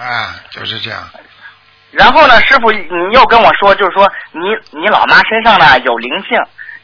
[0.00, 1.00] 啊，就是这样。
[1.90, 2.78] 然后呢，师傅，你
[3.14, 4.40] 又跟我说，就是说你
[4.78, 6.38] 你老妈身上呢有灵性，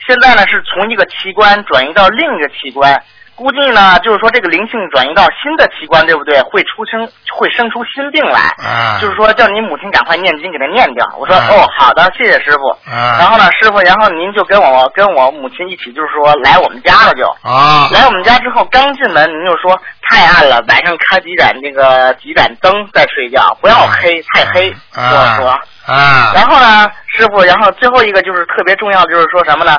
[0.06, 3.02] 现在呢是从一个器官转移到另一个器官，
[3.36, 6.40] 估计呢就是说这个灵性转移到新的器官，对不对？
[6.42, 11.04] 会出生会生出新病来，啊就是说叫你母亲赶快念经给他念掉。
[11.18, 12.68] 我说、啊哦，好的，谢谢师傅。
[12.90, 17.26] 啊然后呢，师傅，然后您就跟我跟我母亲一起，就是说来我们家了就。
[17.42, 24.70] 啊，来我们家之后，刚进门您就说太暗了，晚上开几盏那个几盏灯再睡觉，不要黑，太黑。
[24.94, 25.60] 啊跟我说。
[25.86, 29.72] 啊，然后呢，师傅，然后最后一个就是特别重要的，就是说什么呢？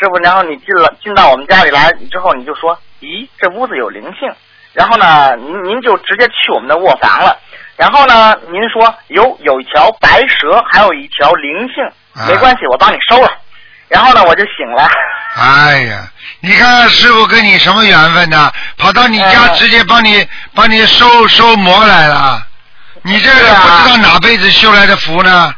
[0.00, 4.32] 师傅，然后你进了进到我们家里来之后，你就说，咦，这屋子有灵性。
[4.72, 7.36] 然后呢，您您就直接去我们的卧房了。
[7.76, 11.84] 然后呢，您说有有一条白蛇，还有一条灵性，
[12.14, 13.28] 啊没关系，我帮你收了。
[13.88, 14.88] 然后呢，我就醒了。
[15.36, 16.08] 哎呀，
[16.40, 18.50] 你看看师傅跟你什么缘分呢？
[18.78, 22.46] 跑到你家嗯直接帮你帮你收收魔来了，
[23.02, 25.54] 你这不知道哪辈子修来的福呢？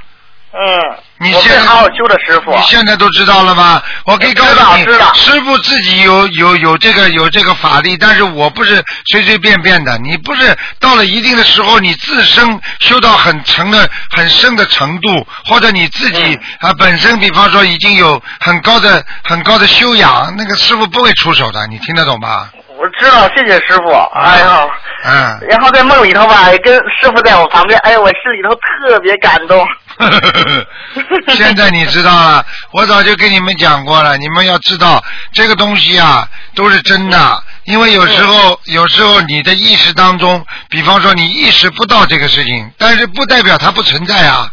[0.52, 2.62] 嗯，你现在好好修的师傅你。
[2.62, 3.82] 现在都知道了吗？
[4.04, 4.84] 我可以告诉你
[5.14, 9.96] 师傅自己有有有这个有这个法力，但是我不是随随便便的。
[9.98, 22.48] 你不是到了一定的时候，你自身修到很成的很深的程度，或者你自己嗯啊本身，比方说已经有很高的很高的修养，那个师傅不会出手的，你听得懂吗？
[22.76, 23.92] 我知道，谢谢师傅。
[24.18, 24.66] 哎呀，
[25.04, 25.38] 嗯。
[25.48, 29.64] 然后在梦里头吧，跟师傅在我旁边，哎呦，我心里头特别感动。
[31.36, 34.16] 现在你知道了，我早就跟你们讲过了。
[34.16, 35.02] 你们要知道，
[35.32, 44.50] 这个东西啊都是真的，因为有时候，有时候你的意识当中，比方说你意识不到这个事情，但是不代表它不存在啊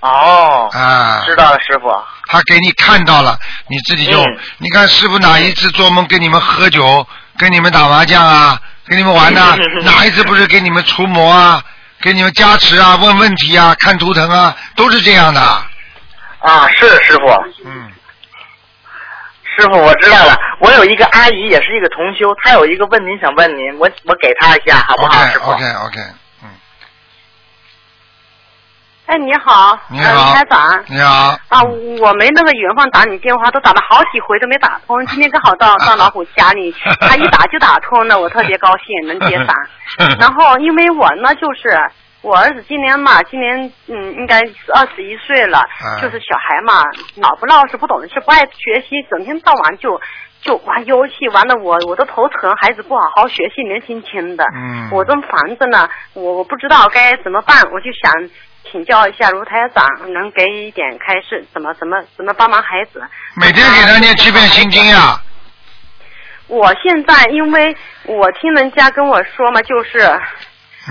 [0.00, 1.22] 哦，啊！
[1.26, 1.90] 知道了，师傅。
[2.26, 3.38] 他给你看到了，
[3.68, 11.62] 你自己就，嗯你看师傅哪一次做梦跟你们喝酒，跟你们打麻将啊，跟你们玩呐、 哪一次不是给你们除魔啊，
[12.00, 15.40] 给你们加持啊，问问题啊，看图腾啊，都是这样的。
[15.40, 17.26] 啊，是师傅，
[17.66, 17.92] 嗯，
[19.44, 20.34] 师傅，我知道了。
[20.60, 26.14] 我有一个阿姨，也是一个同修，她有一个问题想问您，我我给她一下，好不好，师傅 OK OK OK，嗯，
[29.10, 30.84] 哎，你好，你好呃、台长。
[30.86, 31.60] 你好，啊，
[32.00, 35.04] 我没那个缘分打你电话，都打了好几回都没打通。
[35.06, 39.48] 今天刚好到 到老虎家里， 他一打就打通了，我特别高兴能接上。
[40.20, 41.76] 然后因为我呢，就是
[42.22, 44.38] 我儿子今年嘛，今年嗯应该
[44.76, 46.80] 二十一岁了，嗯就是小孩嘛，
[47.16, 50.00] 老不老实，不懂事，不爱学习，整天到晚就
[50.40, 54.44] 就玩游戏，玩的我我都头疼，孩子不好好学习，年轻轻的。
[54.54, 58.12] 嗯我这房子呢，我我不知道该怎么办，我就想
[58.70, 63.02] 请教一下卢台长，能给一点开示，怎么怎么怎么帮忙孩子？
[63.36, 65.20] 每天给他念七遍心经呀、
[66.46, 69.98] 我现在因为我听人家跟我说嘛，就是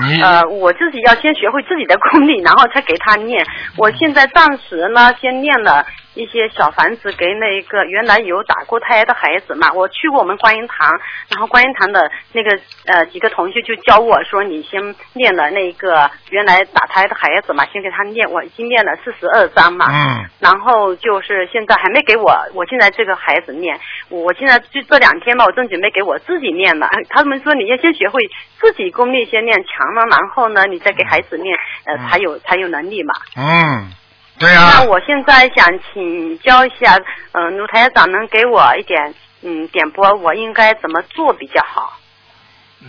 [0.07, 3.45] 你、呃，我自己要先学会自己的功力，然后才给他念。
[3.75, 5.85] 我现在暂时呢，先念了
[6.19, 9.71] 一些小房子给那个原来有打过胎的孩子嘛。
[9.73, 18.29] 我去过我们观音堂，然后观音堂的那个呃几个同学就教我说，你先念了那个原来打胎的孩子嘛，先给他念。
[18.29, 19.85] 我已经念了四十二章嘛。
[19.89, 23.77] 嗯然后就是现在还没给我，我现在这个孩子念，
[24.09, 26.87] 我现在就这两天嘛，我正准备给我自己念了。
[26.87, 28.21] 哎他们说你要先学会
[28.59, 33.13] 自己功力先练强了，然后呢，你再给孩子念，呃，嗯才有才有能力嘛。
[33.35, 33.91] 嗯，
[34.39, 36.97] 对呀、那我现在想请教一下，
[37.33, 41.99] 嗯、卢台长能给我一点嗯点拨，我应该怎么做比较好？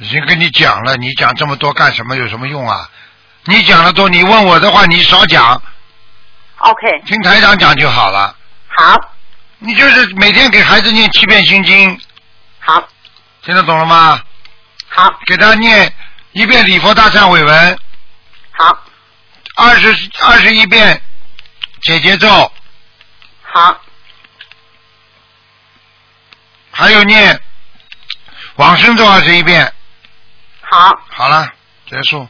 [0.01, 2.15] 已经跟你讲了，你讲这么多干什么？
[2.15, 2.89] 有什么用啊？
[3.47, 5.61] 你讲的多，你问我的话，你少讲
[6.59, 8.37] ，OK，听台长讲就好了。
[8.69, 8.97] 好，
[9.59, 12.01] 你就是每天给孩子念七遍心经，
[12.61, 12.87] 好，
[13.43, 14.23] 听得懂了吗？
[14.89, 15.93] 好，给他念
[16.33, 17.79] 一遍礼佛大忏悔文，
[18.53, 18.79] 好，
[19.57, 19.89] 二十
[20.23, 21.03] 二十一遍
[21.83, 22.29] 解节奏，
[23.43, 23.81] 好，
[26.71, 27.41] 还有念
[28.57, 29.73] 往生咒二十一遍。
[30.61, 31.01] 好。
[31.09, 31.49] 好了，
[31.87, 32.29] 结束。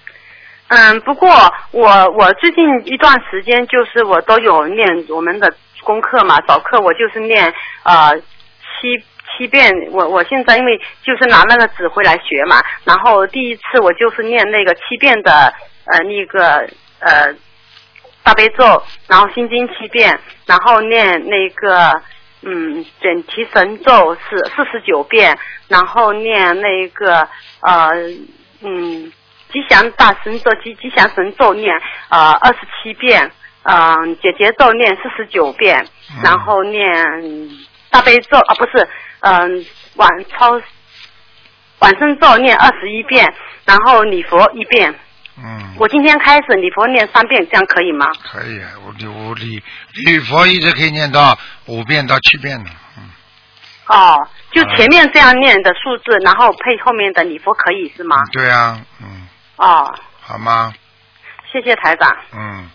[0.68, 9.04] 嗯，不过我我最近一段时间就是我都有念我们的功课嘛，早课我就是念呃七
[9.36, 15.52] 七遍，我我现在因为就是拿那个纸回来学嘛，然后第一次我就是念那个七遍的
[15.86, 16.68] 呃那个
[17.00, 17.34] 呃
[18.22, 22.02] 大悲咒，然后心经七遍，然后念那个
[22.42, 27.28] 嗯准提神咒是四十九遍，然后念那个
[27.60, 27.90] 呃
[28.62, 29.12] 嗯。
[29.52, 31.74] 吉祥大神咒、吉吉祥神咒念
[32.08, 33.32] 呃二十七遍，
[33.64, 35.84] 嗯、姐姐咒念四十九遍，
[36.22, 36.94] 然后念
[37.90, 38.88] 大悲咒啊不是，
[39.22, 39.66] 嗯、
[39.96, 40.62] 晚超
[41.80, 44.94] 晚生咒念二十一遍，然后礼佛一遍。
[45.42, 48.06] 嗯，我今天开始礼佛念三遍，这样可以吗？
[48.30, 49.62] 可以，我礼我礼
[49.94, 52.70] 礼佛一直可以念到五遍到七遍的。
[52.98, 53.10] 嗯
[53.86, 54.16] 哦，
[54.52, 58.16] 就前面这样念的数字，然后配后面的礼佛可以是吗？
[58.30, 59.26] 对啊，嗯，
[59.56, 60.72] 哦，好吗？
[61.50, 62.16] 谢谢台长。
[62.32, 62.70] 嗯，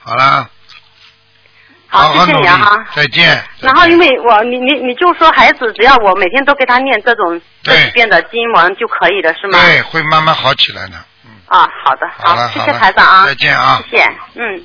[0.00, 0.48] 好啦，
[1.86, 2.84] 好，谢谢你啊哈。
[2.96, 3.40] 再见。
[3.60, 9.60] 然后因为我你你你就说孩子只要我每天都给他念这种这几遍的经文就可以了是吗？
[9.60, 10.94] 对，会慢慢好起来的。
[11.46, 14.64] 啊，好的，谢谢好了好了台长啊，再见啊谢谢，嗯。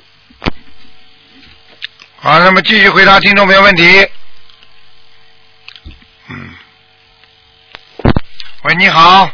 [2.18, 4.08] 好，那么继续回答听众朋友问题。
[6.28, 6.50] 嗯，
[8.64, 9.30] 喂，你好。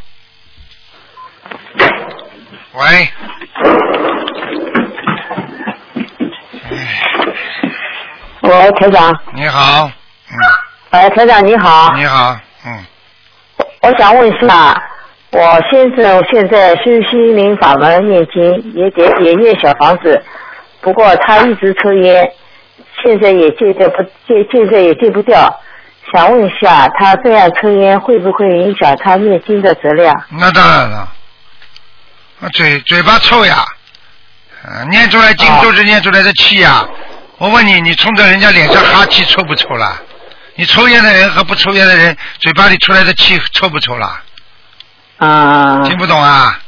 [2.74, 3.12] 喂，
[8.40, 9.14] 喂，台长。
[9.34, 9.90] 你好，
[10.30, 10.36] 嗯
[10.90, 11.92] 哎，台长你好。
[11.94, 12.86] 你好，嗯，
[13.82, 14.82] 我想问一下，
[15.32, 20.22] 我先生现在修心灵法门念经，也得也念小房子，
[20.82, 22.30] 不过他一直抽烟，
[23.02, 25.58] 现在也戒掉不戒，现在也戒不掉。
[26.12, 30.14] 想问一下，他这样抽烟会不会影响他念经的质量？
[30.38, 31.08] 那当然了，
[32.52, 33.64] 嘴嘴巴臭呀，
[34.90, 36.86] 念出来经都是念出来的气呀。
[37.38, 39.98] 我问你，你冲着人家脸上哈气臭不臭啦？
[40.56, 44.22] 你抽烟的人和不抽烟的人嘴巴里出来的气臭不臭啦？
[45.26, 46.58] 啊听不懂啊？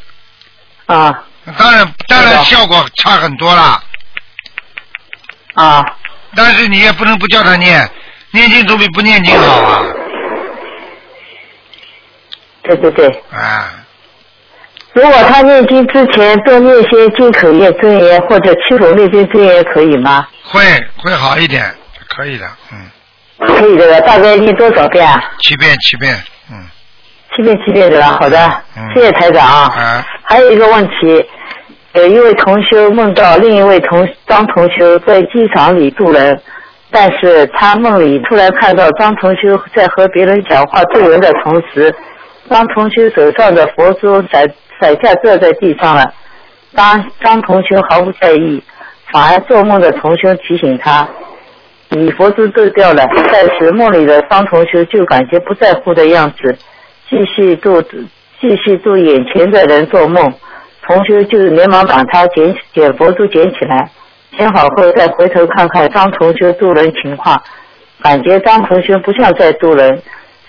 [0.87, 1.25] 啊
[1.59, 3.83] 当然，当然效果差很多啦。
[5.55, 5.85] 啊！
[6.35, 7.89] 但是你也不能不叫他念，
[8.33, 9.83] 念经总比不念经好啊！
[12.63, 13.07] 对对对。
[13.31, 13.71] 啊，
[14.95, 20.27] 如果他念经之前多念些金口业真言或者七口内经真言，可以吗？
[20.43, 20.61] 会
[20.97, 21.73] 会好一点，
[22.09, 22.91] 可以的，嗯，
[23.47, 25.23] 可以的，大概念多少遍啊？
[25.41, 26.69] 七遍七遍，嗯，
[27.35, 28.39] 七遍七遍的吧，好的，
[28.95, 29.62] 谢谢台长啊。
[29.76, 31.24] 啊，还有一个问题，
[31.95, 36.41] 有一位同修梦到另一位同张同修在机场里渡人，
[36.91, 41.95] 但是他梦里突然看到张同修在和别人讲话渡人的同时，
[42.49, 44.49] 张同修手上的佛珠散
[44.80, 46.05] 散下掉在地上了。
[46.74, 48.62] 当张同修毫不在意，
[49.12, 51.09] 反而做梦的同修提醒他，
[51.89, 53.05] 你佛珠都掉了。
[53.32, 56.57] 但是梦里的张同修就感觉不在乎的样子，
[57.15, 57.81] 继续度
[58.41, 60.35] 继续度眼前的人做梦。
[60.83, 63.89] 同学就连忙把他捡捡佛珠捡起来，
[64.37, 67.41] 捡好后再回头看看张同学渡人情况，
[68.03, 70.03] 感觉张同学不像在渡人，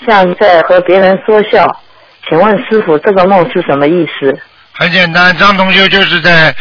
[0.06, 1.66] 像在和别人说笑。
[2.28, 4.38] 请问师傅，这个梦是什么意思？
[4.74, 6.54] 很简单，张同学就是在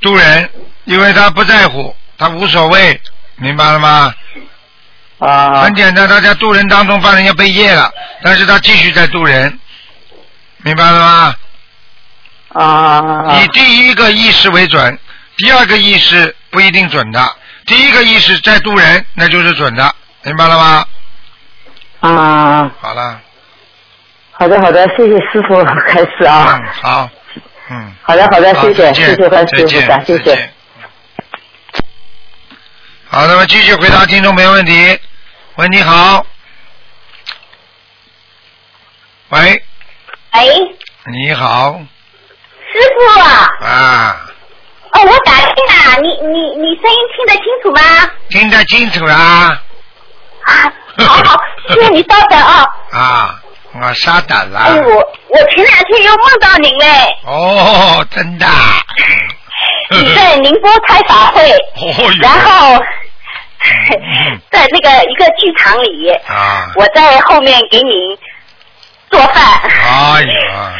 [0.00, 0.48] 渡人，
[0.84, 3.00] 因为他不在乎，他无所谓，
[3.38, 4.12] 明白了吗？
[5.20, 5.62] 啊。
[5.62, 7.90] 很简单，他在渡人当中帮人家背业了，
[8.22, 9.58] 但是他继续在渡人，
[10.58, 11.34] 明白了吗？
[12.54, 13.36] 啊。
[13.36, 14.98] 以第一个意识为准，
[15.36, 17.36] 第二个意识不一定准的。
[17.66, 19.94] 第一个意识在渡人，那就是准的，
[20.24, 20.86] 明白了吗？
[22.00, 22.70] 啊。
[22.80, 23.20] 好了，
[24.32, 26.58] 好的，好的，谢谢师傅开始啊。
[26.58, 27.10] 嗯，好，
[27.70, 27.94] 嗯。
[28.02, 30.50] 好的，好的，谢谢，谢谢关师再见傅的，谢谢。
[33.08, 34.98] 好，那么继续回答听众朋友问题。
[35.60, 36.24] 喂，你好。
[39.28, 39.62] 喂，
[40.32, 40.76] 喂，
[41.12, 41.78] 你好
[42.72, 44.20] 师傅啊，啊，
[44.92, 48.10] 哦，我打听啊，你你你声音听得清楚吗？
[48.30, 49.60] 听得清楚啦
[50.46, 51.36] 啊，好好，
[51.68, 52.64] 谢谢你稍等啊。
[52.92, 53.40] 啊，
[53.74, 54.60] 我稍等了。
[54.60, 54.94] 哎呦，我
[55.28, 56.86] 我前两天又梦到您嘞，
[57.26, 58.46] 哦，真的。
[59.92, 62.82] 你在宁波开法会， 哦然后
[64.50, 68.18] 在那个一个剧场里，啊，我在后面给你
[69.10, 70.74] 做饭，哎呀，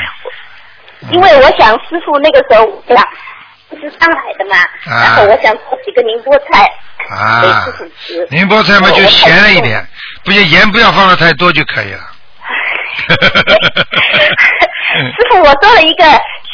[1.12, 3.02] 因为我想师傅那个时候呀
[3.68, 4.56] 不是上海的嘛，
[4.86, 5.02] 啊。
[5.04, 6.68] 然后我想做几个宁波菜
[6.98, 7.66] 给啊。
[8.30, 9.86] 宁波菜嘛就咸了一点，
[10.24, 12.00] 不行盐不要放的太多就可以了。
[14.90, 16.04] 师傅，我做了一个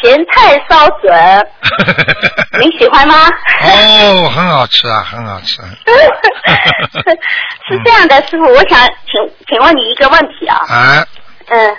[0.03, 1.49] 咸菜烧笋，
[2.61, 3.14] 您喜欢吗？
[3.62, 5.62] 哦，很好吃啊，很好吃。
[7.68, 10.57] 是这样的，师傅，我想请请问你一个问题啊。
[10.68, 11.07] 啊，
[11.49, 11.76] 嗯，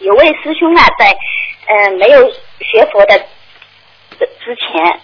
[0.00, 1.10] 有位师兄啊，在
[1.66, 2.22] 嗯、呃没有
[2.60, 3.18] 学佛的
[4.18, 5.00] 之之前，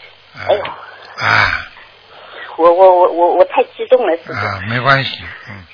[0.48, 0.62] 哎呦，
[1.24, 1.60] 啊
[2.56, 4.32] 我我我我我太激动了，师傅。
[4.32, 5.64] 啊，没关系，嗯，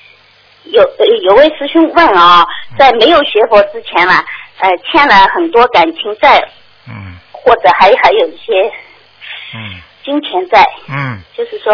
[0.65, 2.45] 有呃有位师兄问啊，
[2.77, 4.23] 在没有学佛之前嘛，
[4.61, 6.39] 呃，欠了很多感情债，
[6.87, 8.71] 嗯或者还还有一些
[9.55, 11.73] 嗯金钱债，嗯就是说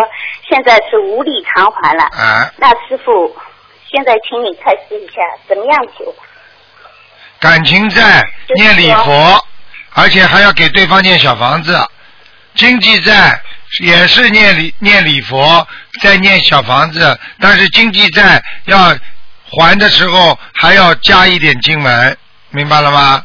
[0.50, 2.04] 现在是无力偿还了。
[2.06, 3.36] 啊，那师傅，
[3.92, 6.16] 现在请你开示一下，怎么样求？
[7.40, 8.26] 感情债
[8.56, 9.46] 念礼佛，
[9.94, 11.78] 而且还要给对方念小房子，
[12.56, 13.40] 经济债
[13.84, 15.68] 也是念礼念礼佛，
[16.02, 18.96] 再念小房子，但是经济债要
[19.52, 22.18] 还的时候还要加一点经文，
[22.58, 23.24] 明白了吗？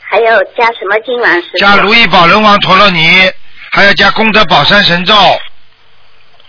[0.00, 1.42] 还要加什么经文？
[1.42, 3.30] 师加如意宝轮王陀罗尼，
[3.70, 5.14] 还要加功德宝山神咒，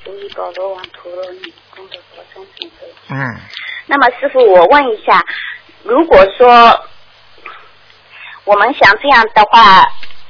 [0.03, 2.87] 如意宝轮王陀罗尼功德宝山神咒。
[3.09, 3.37] 嗯，
[3.85, 5.23] 那么师傅，我问一下，
[5.83, 6.83] 如果说
[8.45, 9.85] 我们想这样的话，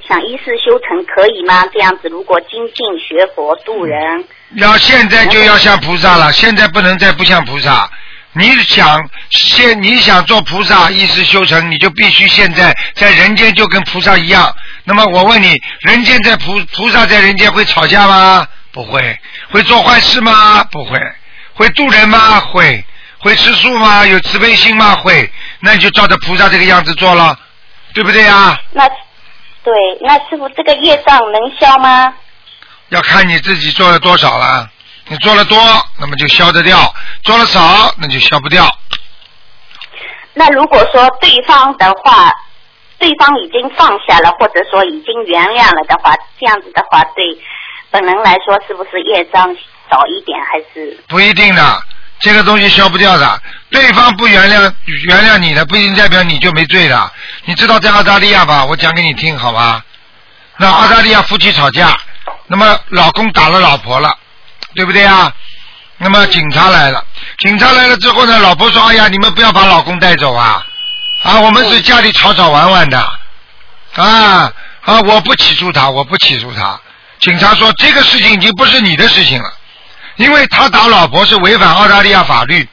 [0.05, 1.65] 想一世修成可以吗？
[1.71, 4.25] 这样子，如果精进学佛度人，
[4.57, 7.89] 要现在就要像菩萨了，现在不能再不像菩萨。
[8.35, 14.53] 你想现你想做菩萨，一时修成，你就必须现在在人间就跟菩萨一样。
[14.83, 18.47] 那么我问你，人间在菩菩萨在人间会吵架吗？
[18.71, 19.19] 不会。
[19.51, 20.63] 会做坏事吗？
[20.65, 20.99] 不会。
[21.53, 22.39] 会渡人吗？
[22.39, 22.83] 会。
[23.19, 24.05] 会吃素吗？
[24.05, 24.95] 有慈悲心吗？
[24.95, 25.31] 会。
[25.59, 27.37] 那你就照着菩萨这个样子做了，
[27.93, 28.59] 对不对呀？
[28.71, 28.89] 那
[29.63, 32.13] 对，那师傅这个业障能消吗？
[32.89, 34.69] 要看你自己做了多少了。
[35.07, 35.57] 你做了多，
[35.99, 36.77] 那么就消得掉；
[37.23, 38.67] 做了少，那就消不掉。
[40.33, 42.31] 那如果说对方的话，
[42.97, 47.23] 对方已经放下了，或者说已经原谅了的话，这样子的话，对
[47.91, 49.53] 本人来说是不是业障
[49.91, 51.83] 少一点，还是不一定的，
[52.19, 53.41] 这个东西消不掉的。
[53.69, 54.73] 对方不原谅
[55.05, 57.11] 原谅你的，不一定代表你就没罪的。
[57.45, 58.65] 你知道在澳大利亚吧？
[58.65, 59.83] 我讲给你听好吧？
[60.57, 61.95] 那澳大利亚夫妻吵架，
[62.47, 64.15] 那么老公打了老婆了，
[64.75, 65.31] 对不对啊？
[65.99, 67.05] 那么警察来了，
[67.39, 70.65] 警察来了之后呢，老婆说：“哎呀，你们不要把老公带走啊！
[71.21, 72.99] 啊，我们是家里吵吵玩玩的，
[73.95, 74.51] 啊
[74.81, 76.77] 啊，我不起诉他，我不起诉他。”
[77.19, 79.53] 警察说：“这个事情已经不是你的事情了，
[80.17, 82.67] 因为他打老婆是违反澳大利亚法律，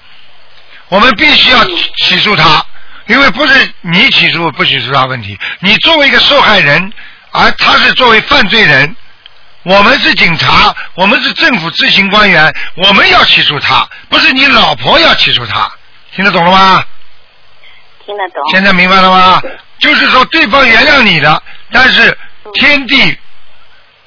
[0.88, 1.62] 我们必须要
[1.98, 2.64] 起诉他，
[3.06, 6.92] 因为不是你起诉不起诉他问题，你作为一个受害人，
[7.30, 8.96] 而他是作为犯罪人。”
[9.62, 15.70] 我们是警察，我们是政府执行官员，我们要起诉他，不是你老婆要起诉他，
[16.14, 16.82] 听得懂了吗？
[18.06, 18.42] 听得懂？
[18.52, 19.42] 现在明白了吗？
[19.78, 22.16] 就是说对方原谅你了，但是
[22.54, 23.18] 天地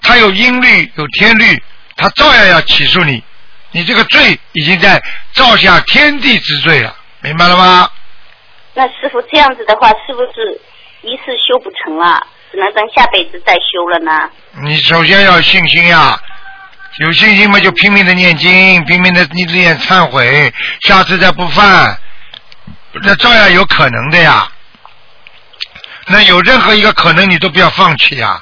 [0.01, 1.61] 他有阴律有天律，
[1.95, 3.23] 他照样要起诉你，
[3.71, 5.01] 你这个罪已经在
[5.33, 7.89] 造下天地之罪了，明白了吗？
[8.73, 10.59] 那师傅这样子的话，是不是
[11.03, 14.31] 一次修不成了，只能等下辈子再修了呢？
[14.61, 16.19] 你首先要有信心呀、
[16.99, 21.97] 有信心嘛就拼命的念经，拼命的你念忏悔，下次再不犯，
[23.01, 24.47] 那照样有可能的呀。
[26.05, 28.39] 那有任何一个可能你都不要放弃呀。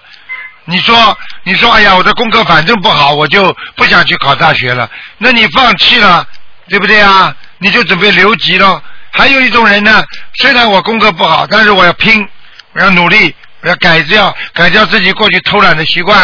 [0.65, 4.89] 你说，你说，哎呀，我的功课反正不好，我就不想去考大学了。
[5.17, 6.27] 那你放弃了，
[6.67, 7.33] 对不对啊？
[7.57, 8.83] 你就准备留级了。
[9.11, 10.03] 还有一种人呢，
[10.39, 12.27] 虽然我功课不好，但是我要拼，
[12.73, 13.33] 我要努力，
[13.63, 16.17] 要改掉改掉自己过去偷懒的习惯，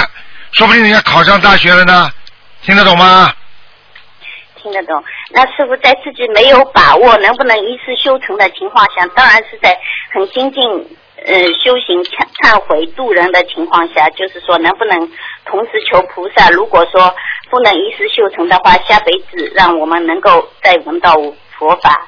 [0.51, 2.09] 说不定人家考上大学了呢。
[2.63, 3.31] 听得懂吗？
[4.61, 5.03] 听得懂。
[5.29, 9.77] 那师傅在自己没有把握能不能一世修成的情况下，当然是在
[10.11, 10.61] 很精进
[11.25, 11.33] 呃
[11.63, 14.99] 修行忏忏悔度人的情况下，就是说能不能
[15.45, 17.15] 同时求菩萨，如果说
[17.49, 21.13] 不能一世修成的话，下辈子让我们能够再闻到
[21.57, 22.07] 佛法。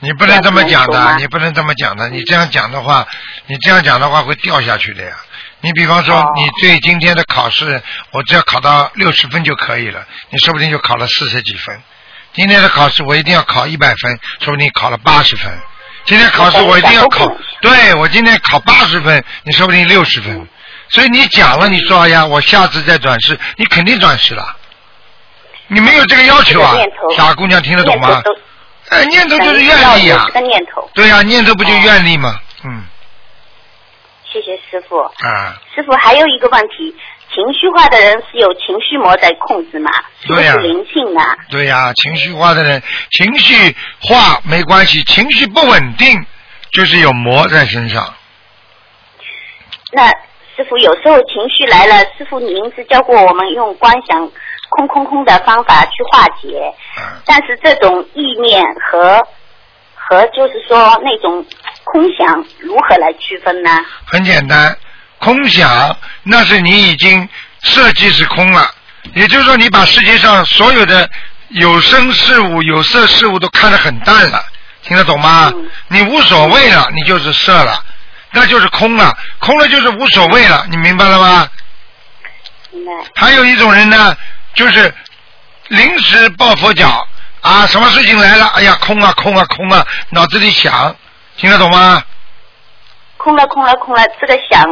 [0.00, 2.08] 你不能这么讲的，你不能这么讲的。
[2.10, 3.06] 你这样讲的话，
[3.46, 5.16] 你这样讲的话会掉下去的呀。
[5.60, 11.80] 你比方说，哦你对今天的考试，我只要考到六十分就可以了，你说不定就考了四十几分。
[12.34, 15.50] 今天的考试我一定要考一百分，说不定考了八十分。
[16.04, 17.26] 今天考试我一定要考，
[17.62, 20.46] 对我今天考八十分，你说不定六十分。
[20.90, 24.54] 所以你讲了，你说哎呀，我下次再转世，你肯定转世了。
[25.68, 26.76] 你没有这个要求啊
[27.16, 28.22] 傻姑娘听得懂吗
[28.88, 30.32] 哎，念头就是愿力啊这。
[30.34, 30.88] 个念头。
[30.94, 32.38] 对呀、念头不就愿力吗？
[32.64, 32.84] 嗯
[34.32, 34.98] 谢谢师傅。
[34.98, 36.94] 啊，师傅还有一个问题，
[37.32, 39.90] 情绪化的人是有情绪魔在控制吗？
[40.20, 41.36] 是不对呀是灵性啊？
[41.48, 46.26] 对呀、情绪化的人，情绪化没关系，情绪不稳定
[46.72, 48.14] 就是有魔在身上。
[49.92, 50.08] 那
[50.54, 54.30] 师傅有时候情绪来了，师傅您是教过我们用观想
[54.76, 56.58] 空空空的方法去化解，
[57.00, 59.26] 啊但是这种意念和
[59.94, 61.44] 和就是说那种
[61.84, 63.70] 空想如何来区分呢？
[64.04, 64.76] 很简单，
[65.18, 67.26] 空想那是你已经
[67.62, 68.70] 设计是空了，
[69.14, 71.08] 也就是说你把世界上所有的
[71.48, 74.44] 有声事物、有色事物都看得很淡了，
[74.82, 75.50] 听得懂吗？
[75.88, 77.82] 你无所谓了，你就是色了，
[78.32, 81.48] 那就是空了，空了就是无所谓了，你明白了吗？
[82.72, 82.92] 明白。
[83.14, 84.14] 还有一种人呢，
[84.56, 84.92] 就是
[85.68, 87.06] 临时抱佛脚
[87.42, 90.96] 啊，什么事情来了，哎呀，空啊空啊空啊，脑子里想，
[91.36, 92.02] 听得懂吗？
[93.18, 94.64] 空了空了空了，这个想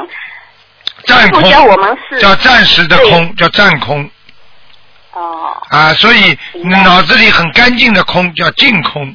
[1.07, 4.11] 暂空师傅教我们是叫暂时的空，叫暂空
[5.13, 6.37] 哦，啊，所以
[6.83, 9.15] 脑子里很干净的空叫净空，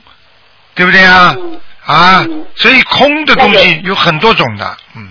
[0.76, 1.36] 对不对啊？
[1.38, 2.24] 嗯啊，
[2.56, 5.10] 所以空的东西有很多种的，嗯，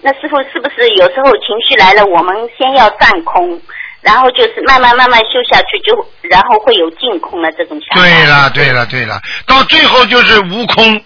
[0.00, 3.60] 那师傅是不是有时候情绪来了，我们先要暂空，
[4.08, 8.00] 然后就是慢慢慢慢修下去，就然后会有净空的这种想法。
[8.02, 10.98] 对了对了对了，到最后就是无空，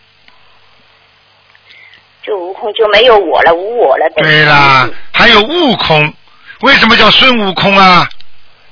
[2.24, 4.08] 就无空就没有我了，无我了。
[4.22, 6.14] 对啦，还有悟空，
[6.60, 8.08] 为什么叫孙悟空啊？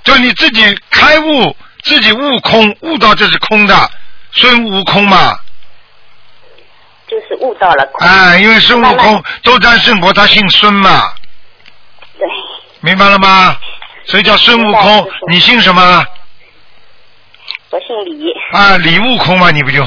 [0.05, 3.91] 就你自己开悟，自己悟空，悟到这是空的，
[4.31, 5.37] 孙悟空嘛。
[7.09, 8.07] 就是悟到了空。
[8.07, 11.03] 啊，因为孙悟慢慢空斗战胜佛，他姓孙嘛，
[12.17, 12.29] 对，
[12.79, 13.59] 明白了吗？
[14.11, 15.09] 所以叫孙悟空。
[15.29, 16.05] 你姓什么？
[17.71, 18.33] 我姓李。
[18.53, 19.81] 啊，李悟空嘛，你不就？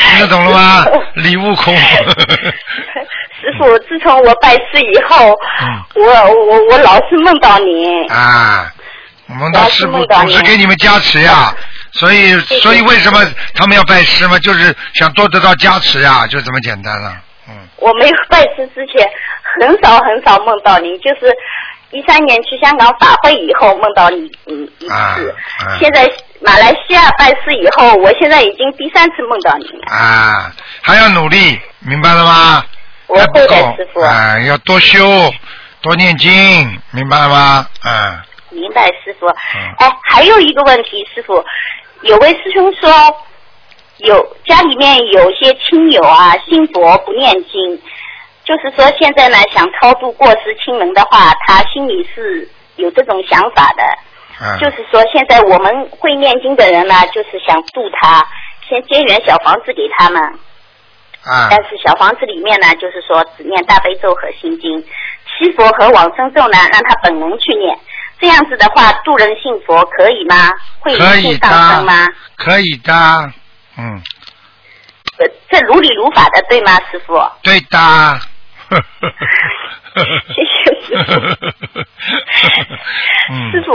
[0.00, 0.84] 听得懂了吗？
[1.14, 1.74] 李悟空。
[3.38, 5.32] 师傅，自从我拜师以后，
[5.94, 8.04] 我我我老是梦到你。
[8.08, 8.68] 啊，
[9.28, 11.54] 我们的师傅总是给你们加持呀，
[11.92, 13.20] 所以所以为什么
[13.54, 14.36] 他们要拜师嘛？
[14.40, 17.12] 就是想多得到加持呀，就这么简单了。
[17.48, 19.08] 嗯我没有拜师之前，
[19.60, 21.32] 很少很少梦到你，就是
[21.90, 25.30] 一三年去香港法会以后梦到你嗯一啊次，
[25.60, 26.10] 啊现在
[26.40, 29.86] 马来西亚拜师以后，我现在已经第三次梦到你了。
[29.88, 32.64] 啊，还要努力，明白了吗？
[33.06, 34.00] 我会的，还不够师傅。
[34.00, 34.98] 啊，要多修，
[35.80, 36.32] 多念经，
[36.90, 37.66] 明白了吗？
[37.82, 39.26] 啊，明白，师傅。
[39.28, 41.42] 嗯哎，还有一个问题，师傅，
[42.02, 42.90] 有位师兄说，
[43.98, 47.80] 有家里面有些亲友啊信佛不念经，
[48.46, 53.82] 就是说现在呢想超度过世亲人的话，他心里是有这种想法的。
[54.38, 58.22] 嗯，就是说，现在我们会念经的人呢，就是想度他，
[58.68, 60.22] 先建缘小房子给他们。
[61.24, 64.80] 啊但是小房子里面呢，就是说只念大悲咒和心经，
[65.24, 67.76] 七佛和往生咒呢，让他本人去念。
[68.20, 70.50] 这样子的话，度人信佛可以吗？
[70.80, 72.92] 会可以灵性上升吗的？，可以的，
[73.76, 74.00] 嗯，
[75.18, 77.18] 呃这如理如法的，对吗，师傅？
[77.42, 77.78] 对的。
[80.34, 80.96] 谢谢。
[80.96, 81.16] 师傅。
[83.30, 83.50] 嗯。
[83.52, 83.72] 师傅，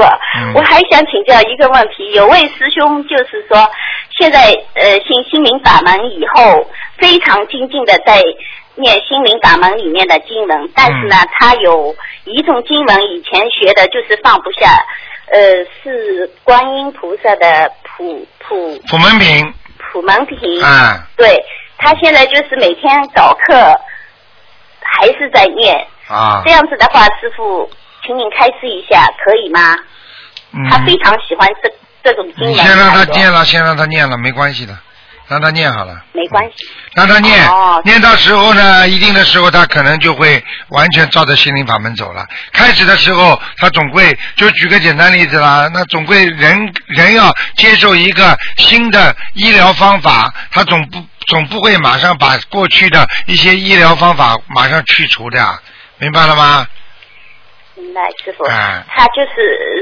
[0.55, 3.69] 我还想请教一个问题，有位师兄就是说，
[4.17, 4.39] 现在
[4.75, 6.65] 呃信心灵法门以后，
[6.97, 8.21] 非常精进的在
[8.75, 14.85] 念心灵法门里面的经文，但是呢，他有一种经文以前学的就是放不下，
[15.31, 21.43] 呃，是观音菩萨的普普普门品，普门品，嗯对
[21.77, 23.73] 他现在就是每天早课
[24.97, 25.75] 还是在念，
[26.07, 27.69] 啊这，样子的话，师傅，
[28.05, 29.77] 请您开示一下，可以吗？
[30.69, 31.71] 他非嗯，常喜欢这
[32.03, 34.77] 这种经文，你先让他念了，先让他念了，没关系的，
[35.27, 36.03] 让他念好了。
[36.13, 36.67] 没关系。
[36.93, 42.27] 让他念，哦念到时候呢，一定的时候他可能就会完全照着心灵法门走了。
[42.51, 55.39] 开始的时候，他总归就举个简单例子啦，那总归人人要接受一个新的医疗方法，他总不总不会马上把过去的一些医疗方法马上去除的，
[55.97, 56.67] 明白了吗？
[57.75, 58.43] 明白，师傅。
[58.43, 59.31] 啊他就是、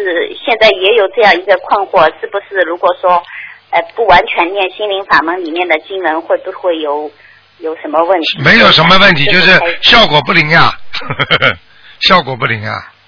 [0.05, 3.23] 呃现在也有这样一个困惑，是不是如果说
[3.71, 7.11] 呃不完全念心灵法门里面的经文，会不会有
[7.57, 8.39] 有什么问题？
[8.43, 10.71] 没有什么问题，就是效果不灵呀，
[12.01, 12.93] 效果不灵啊。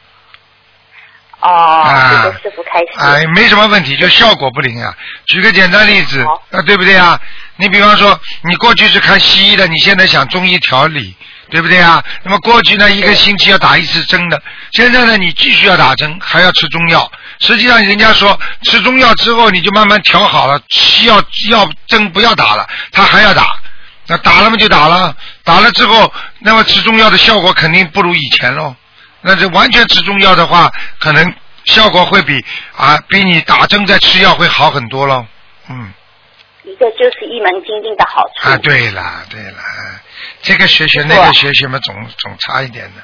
[1.42, 3.00] 哦，啊这个师傅开始。
[3.00, 4.94] 哎，没什么问题，就效果不灵啊。
[5.26, 6.22] 举个简单例子，
[6.52, 7.20] 啊，对不对啊？
[7.58, 11.16] 你比方说，你过去是看西医的，你现在想中医调理，
[11.50, 12.04] 对不对啊？
[12.24, 17.12] 那么过去呢，一个星期要打一次针的，现在呢，你继续要打针，还要吃中药。
[17.40, 20.60] 实际上，人家说吃中药之后，你就慢慢调好了，
[21.06, 23.46] 药药针不要打了，他还要打。
[24.08, 28.76] 那打了嘛就打了，打了之后，那么吃中药的效果肯定不如以前喽。
[29.22, 31.34] 那这完全吃中药的话，可能
[31.66, 32.44] 效果会比
[32.76, 35.26] 啊比你打针再吃药会好很多喽。
[35.70, 35.94] 嗯。
[36.64, 38.48] 一个就是一门精进的好处。
[38.48, 39.58] 啊，对了对了，
[40.44, 43.02] 这个学学那个学学嘛，总总差一点的。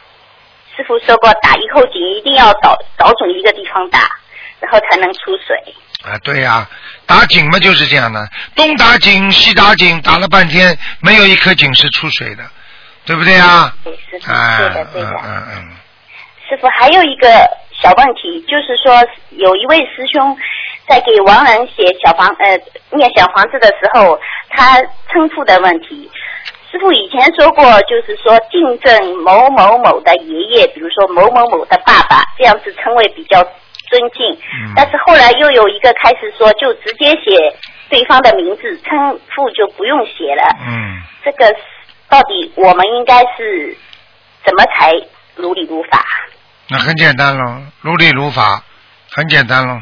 [0.76, 4.12] 师傅说过，打一口井一定要找找准一个地方打，
[4.60, 5.76] 然后才能出水。
[6.04, 6.70] 啊，对呀，
[7.08, 12.44] 打井嘛就是这样的，东打井西打井，打了半天没有一颗井是出水的，
[13.06, 13.74] 对不对啊？
[13.84, 15.10] 对，师傅，啊，对的，对的。
[15.26, 15.72] 嗯嗯
[16.48, 17.28] 师傅还有一个
[17.72, 18.94] 小问题，就是说
[19.32, 20.38] 有一位师兄
[20.88, 22.58] 在给亡人写小房呃
[22.92, 24.18] 念小房子的时候，
[24.50, 24.82] 他
[25.12, 26.10] 称呼的问题。
[26.72, 34.34] 师傅以前说过，就是说敬赠某某某的爷爷，比如说某某某的爸爸，这样子称谓比较尊敬。
[34.34, 37.56] 嗯但是后来又有一个开始说，就直接写
[37.90, 40.44] 对方的名字，称呼就不用写了。
[40.66, 41.54] 嗯，这个
[42.10, 43.76] 到底我们应该是
[44.46, 44.94] 怎么才
[45.36, 46.06] 如理如法？
[46.70, 48.62] 那很简单喽，如理如法，
[49.12, 49.82] 很简单喽。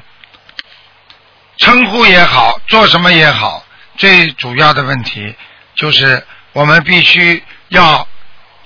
[1.58, 3.64] 称呼也好，做什么也好，
[3.98, 5.36] 最主要的问题
[5.76, 6.24] 就是
[6.54, 8.08] 我们必须要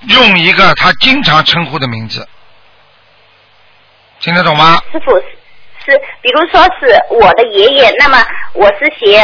[0.07, 2.27] 用一个他经常称呼的名字，
[4.19, 4.81] 听得懂吗？
[4.91, 5.15] 师傅
[5.85, 9.21] 是，比如说是我的爷爷，那么我是写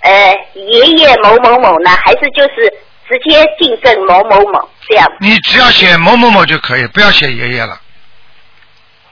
[0.00, 2.70] 呃爷爷某某某呢，还是就是
[3.08, 5.10] 直接敬赠某某某这样？
[5.20, 7.80] 你只要写某某某就可以，不要写爷爷了。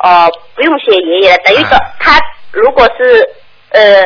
[0.04, 2.20] 哦、不用写爷爷了，等于说哎他
[2.52, 3.26] 如果是
[3.70, 4.02] 呃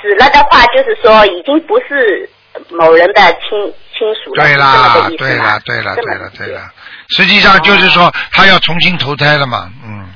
[0.00, 2.28] 死了的话，就是说已经不是
[2.68, 3.50] 某人的亲
[3.96, 6.72] 亲属了，对啦对啦，对啦，对啦，对啦。
[7.16, 10.08] 实际上就是说，他要重新投胎了嘛，嗯。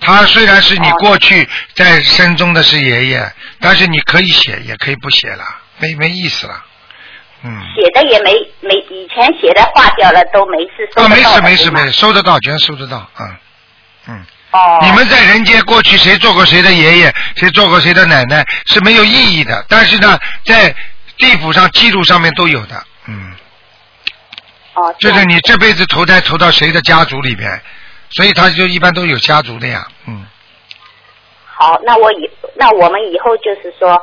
[0.00, 5.42] 他虽然是你哦过去在生中的是爷爷，但是你可以写，也可以不写了，
[5.78, 6.62] 没没意思了，
[7.42, 7.50] 嗯。
[7.74, 13.36] 写的也没没以前写的划掉了都没事，收啊，没事没事没事，收得到，全收得到，嗯
[14.08, 14.24] 嗯。
[14.52, 14.78] 哦。
[14.82, 20.74] 你们在人间过去谁做过谁的爷爷，谁做过谁的奶奶是没有意义的，但是呢，在
[21.18, 23.32] 地府上记录上面都有的，嗯。
[24.74, 24.94] 哦。
[24.98, 27.62] 就是你这辈子投胎投到谁的家族里边，
[28.10, 30.26] 所以他就一般都有家族的呀，嗯。
[31.56, 33.96] 好，那我以那我们以后就是说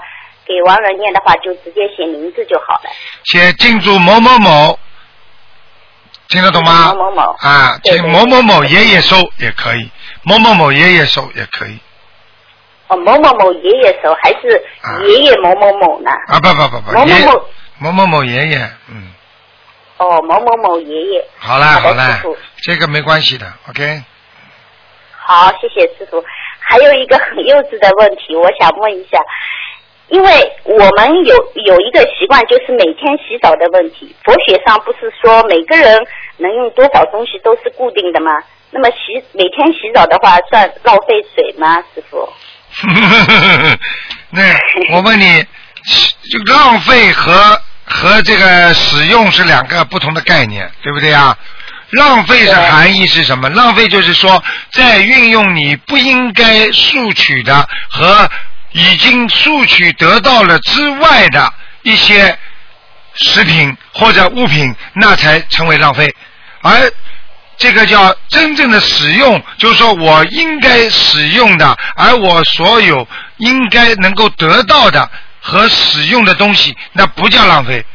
[0.45, 2.89] 给亡人念的话，就直接写名字就好了。
[3.25, 4.79] 写进驻某某某，
[6.31, 6.93] 听得懂吗？
[6.93, 9.91] 某某某啊，请某某某爷爷收也可以，
[10.23, 11.77] 某某某爷爷收也可以
[12.87, 14.63] 哦，某某某爷爷收还是
[15.07, 16.09] 爷爷某某某呢？
[16.27, 17.43] 啊，不不不不，某某爷某
[17.79, 18.57] 某某某爷爷，
[18.87, 19.11] 嗯，
[19.97, 21.25] 哦，某某某爷爷。
[21.37, 22.21] 好啦好啦，
[22.61, 24.01] 这个没关系的，OK。
[25.23, 26.23] 好，谢谢师傅。
[26.59, 29.19] 还有一个很幼稚的问题，我想问一下，
[30.11, 30.29] 因为
[30.65, 31.35] 我们有
[31.65, 34.13] 有一个习惯，就是每天洗澡的问题。
[34.23, 35.97] 佛学上不是说每个人
[36.37, 38.31] 能用多少东西都是固定的吗？
[38.71, 42.29] 那么洗每天洗澡的话，算浪费水吗，师傅？
[44.31, 44.41] 那
[44.93, 45.43] 我问你，
[46.29, 51.37] 就浪费和和这个使用是两个不同的概念，对不对啊？
[51.91, 53.49] 浪费的含义是什么？
[53.49, 54.41] 浪费就是说，
[54.71, 58.29] 在运用你不应该索取的和
[58.71, 61.53] 已经索取得到了之外的
[61.83, 62.37] 一些
[63.13, 66.13] 食品或者物品，那才成为浪费。
[66.61, 66.91] 而
[67.57, 73.07] 这个叫真正的使用，就是说我应该使用的，而我所有
[73.37, 75.09] 应该能够得到的
[75.41, 77.85] 和使用的东西，那不叫浪费。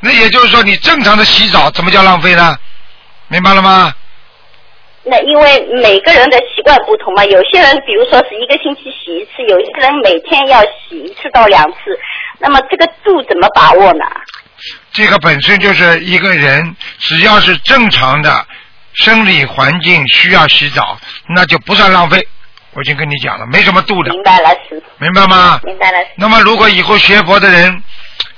[0.00, 2.56] 那也就是说，你正常的洗澡怎么叫浪费呢？
[3.28, 3.94] 明白了吗？
[5.04, 11.76] 那因为每个人的习惯不同嘛，有些人比如说是一个星期洗一次，有些人每天要洗一次到两次，
[12.38, 14.04] 那么这个度怎么把握呢？
[14.92, 18.46] 这个本身就是一个人，只要是正常的
[18.92, 20.96] 生理环境需要洗澡，
[21.34, 22.24] 那就不算浪费。
[22.74, 24.82] 我已经跟你讲了，没什么度的，明白了，师傅。
[24.98, 25.60] 明白吗？
[25.64, 25.98] 明白了。
[26.14, 27.82] 那么如果以后学佛的人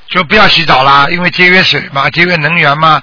[0.09, 3.03] 就不要洗澡啦，因为节约水嘛，节约能源嘛。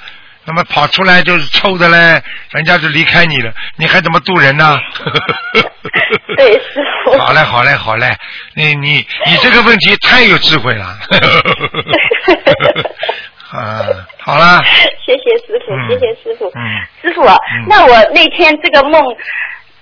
[0.51, 2.21] 那么跑出来就是臭的嘞，
[2.51, 4.77] 人家就离开你了，你还怎么渡人呢？
[6.35, 7.17] 对，师傅。
[7.17, 8.13] 好嘞，好嘞，好嘞，
[8.53, 10.83] 你你你这个问题太有智慧了。
[13.53, 13.87] 啊，
[14.19, 14.61] 好了。
[15.05, 16.51] 谢谢师傅，嗯谢谢师傅。
[16.53, 16.59] 嗯。
[17.01, 17.37] 师傅，啊
[17.69, 19.01] 那我那天这个梦，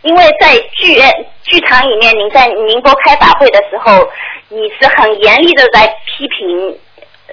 [0.04, 1.12] 因为在剧院
[1.42, 4.08] 剧场里面，您在宁波开法会的时候，
[4.50, 6.78] 你是很严厉的在批评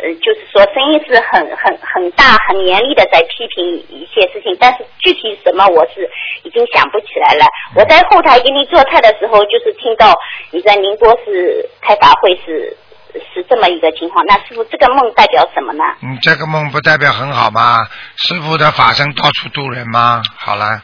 [0.03, 6.09] 呃，就是说声音是很很很大、很严厉的在批评一些事情，但是具体什么我是
[6.43, 7.47] 已经想不起来了。
[7.75, 10.13] 我在后台给你做菜的时候，就是听到
[10.51, 12.77] 你在宁波是开法会是
[13.35, 14.25] 是这么一个情况。
[14.27, 15.85] 那师傅，这个梦代表什么呢？
[16.03, 17.79] 嗯，这个梦不代表很好吗？
[18.17, 20.23] 师傅的法身到处渡人吗？
[20.37, 20.83] 好了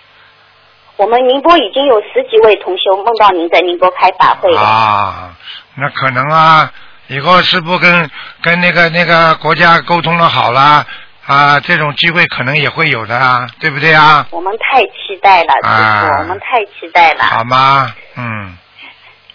[0.97, 4.61] 我们宁波已经有十几位同修梦到您在宁波开法会了。
[4.61, 5.37] 啊，
[5.77, 6.71] 那可能啊，
[7.09, 8.11] 以后师傅跟
[8.43, 10.85] 跟那个那个国家沟通了好了
[11.27, 14.27] 啊，这种机会可能也会有的啊，对不对啊？
[14.31, 17.25] 我们太期待了，师傅，啊我们太期待了。
[17.25, 17.93] 好吗？
[18.17, 18.57] 嗯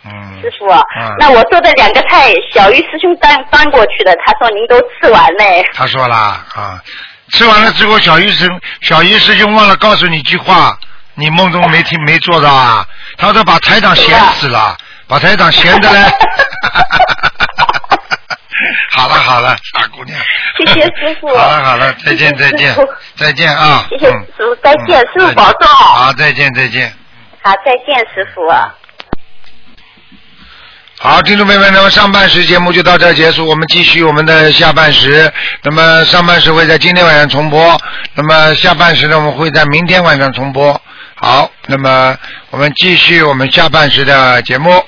[0.05, 0.41] 嗯。
[0.41, 0.68] 师傅，
[1.20, 5.63] 那我做的两个菜，小鱼师兄端端过去的，他说您都吃完嘞。
[5.74, 6.82] 他说啦啊，
[7.32, 8.49] 吃完了之后，小鱼师
[8.82, 10.78] 小鱼师兄忘了告诉你一句话，
[11.15, 12.86] 你梦中没听 没做到啊？
[13.18, 14.76] 他说把台长闲死了，
[15.07, 15.99] 把台长闲的嘞。
[18.90, 20.18] 好了好了，傻姑娘。
[20.58, 21.28] 谢谢师傅。
[21.30, 22.76] 好了好了，再见再见
[23.16, 23.86] 再见啊！
[23.90, 25.68] 谢谢嗯师傅，再见，师傅保重。
[25.68, 26.94] 好，再见再见。
[27.42, 28.42] 好，再见，师傅。
[31.00, 35.32] 好，听众朋友们，那么上半时节目就到这儿结束，我们继续我们的下半时。
[35.62, 37.80] 那么上半时会在今天晚上重播，
[38.16, 40.82] 那么下半时呢，我们会在明天晚上重播。
[41.14, 42.18] 好，那么
[42.50, 44.84] 我们继续我们下半时的节目。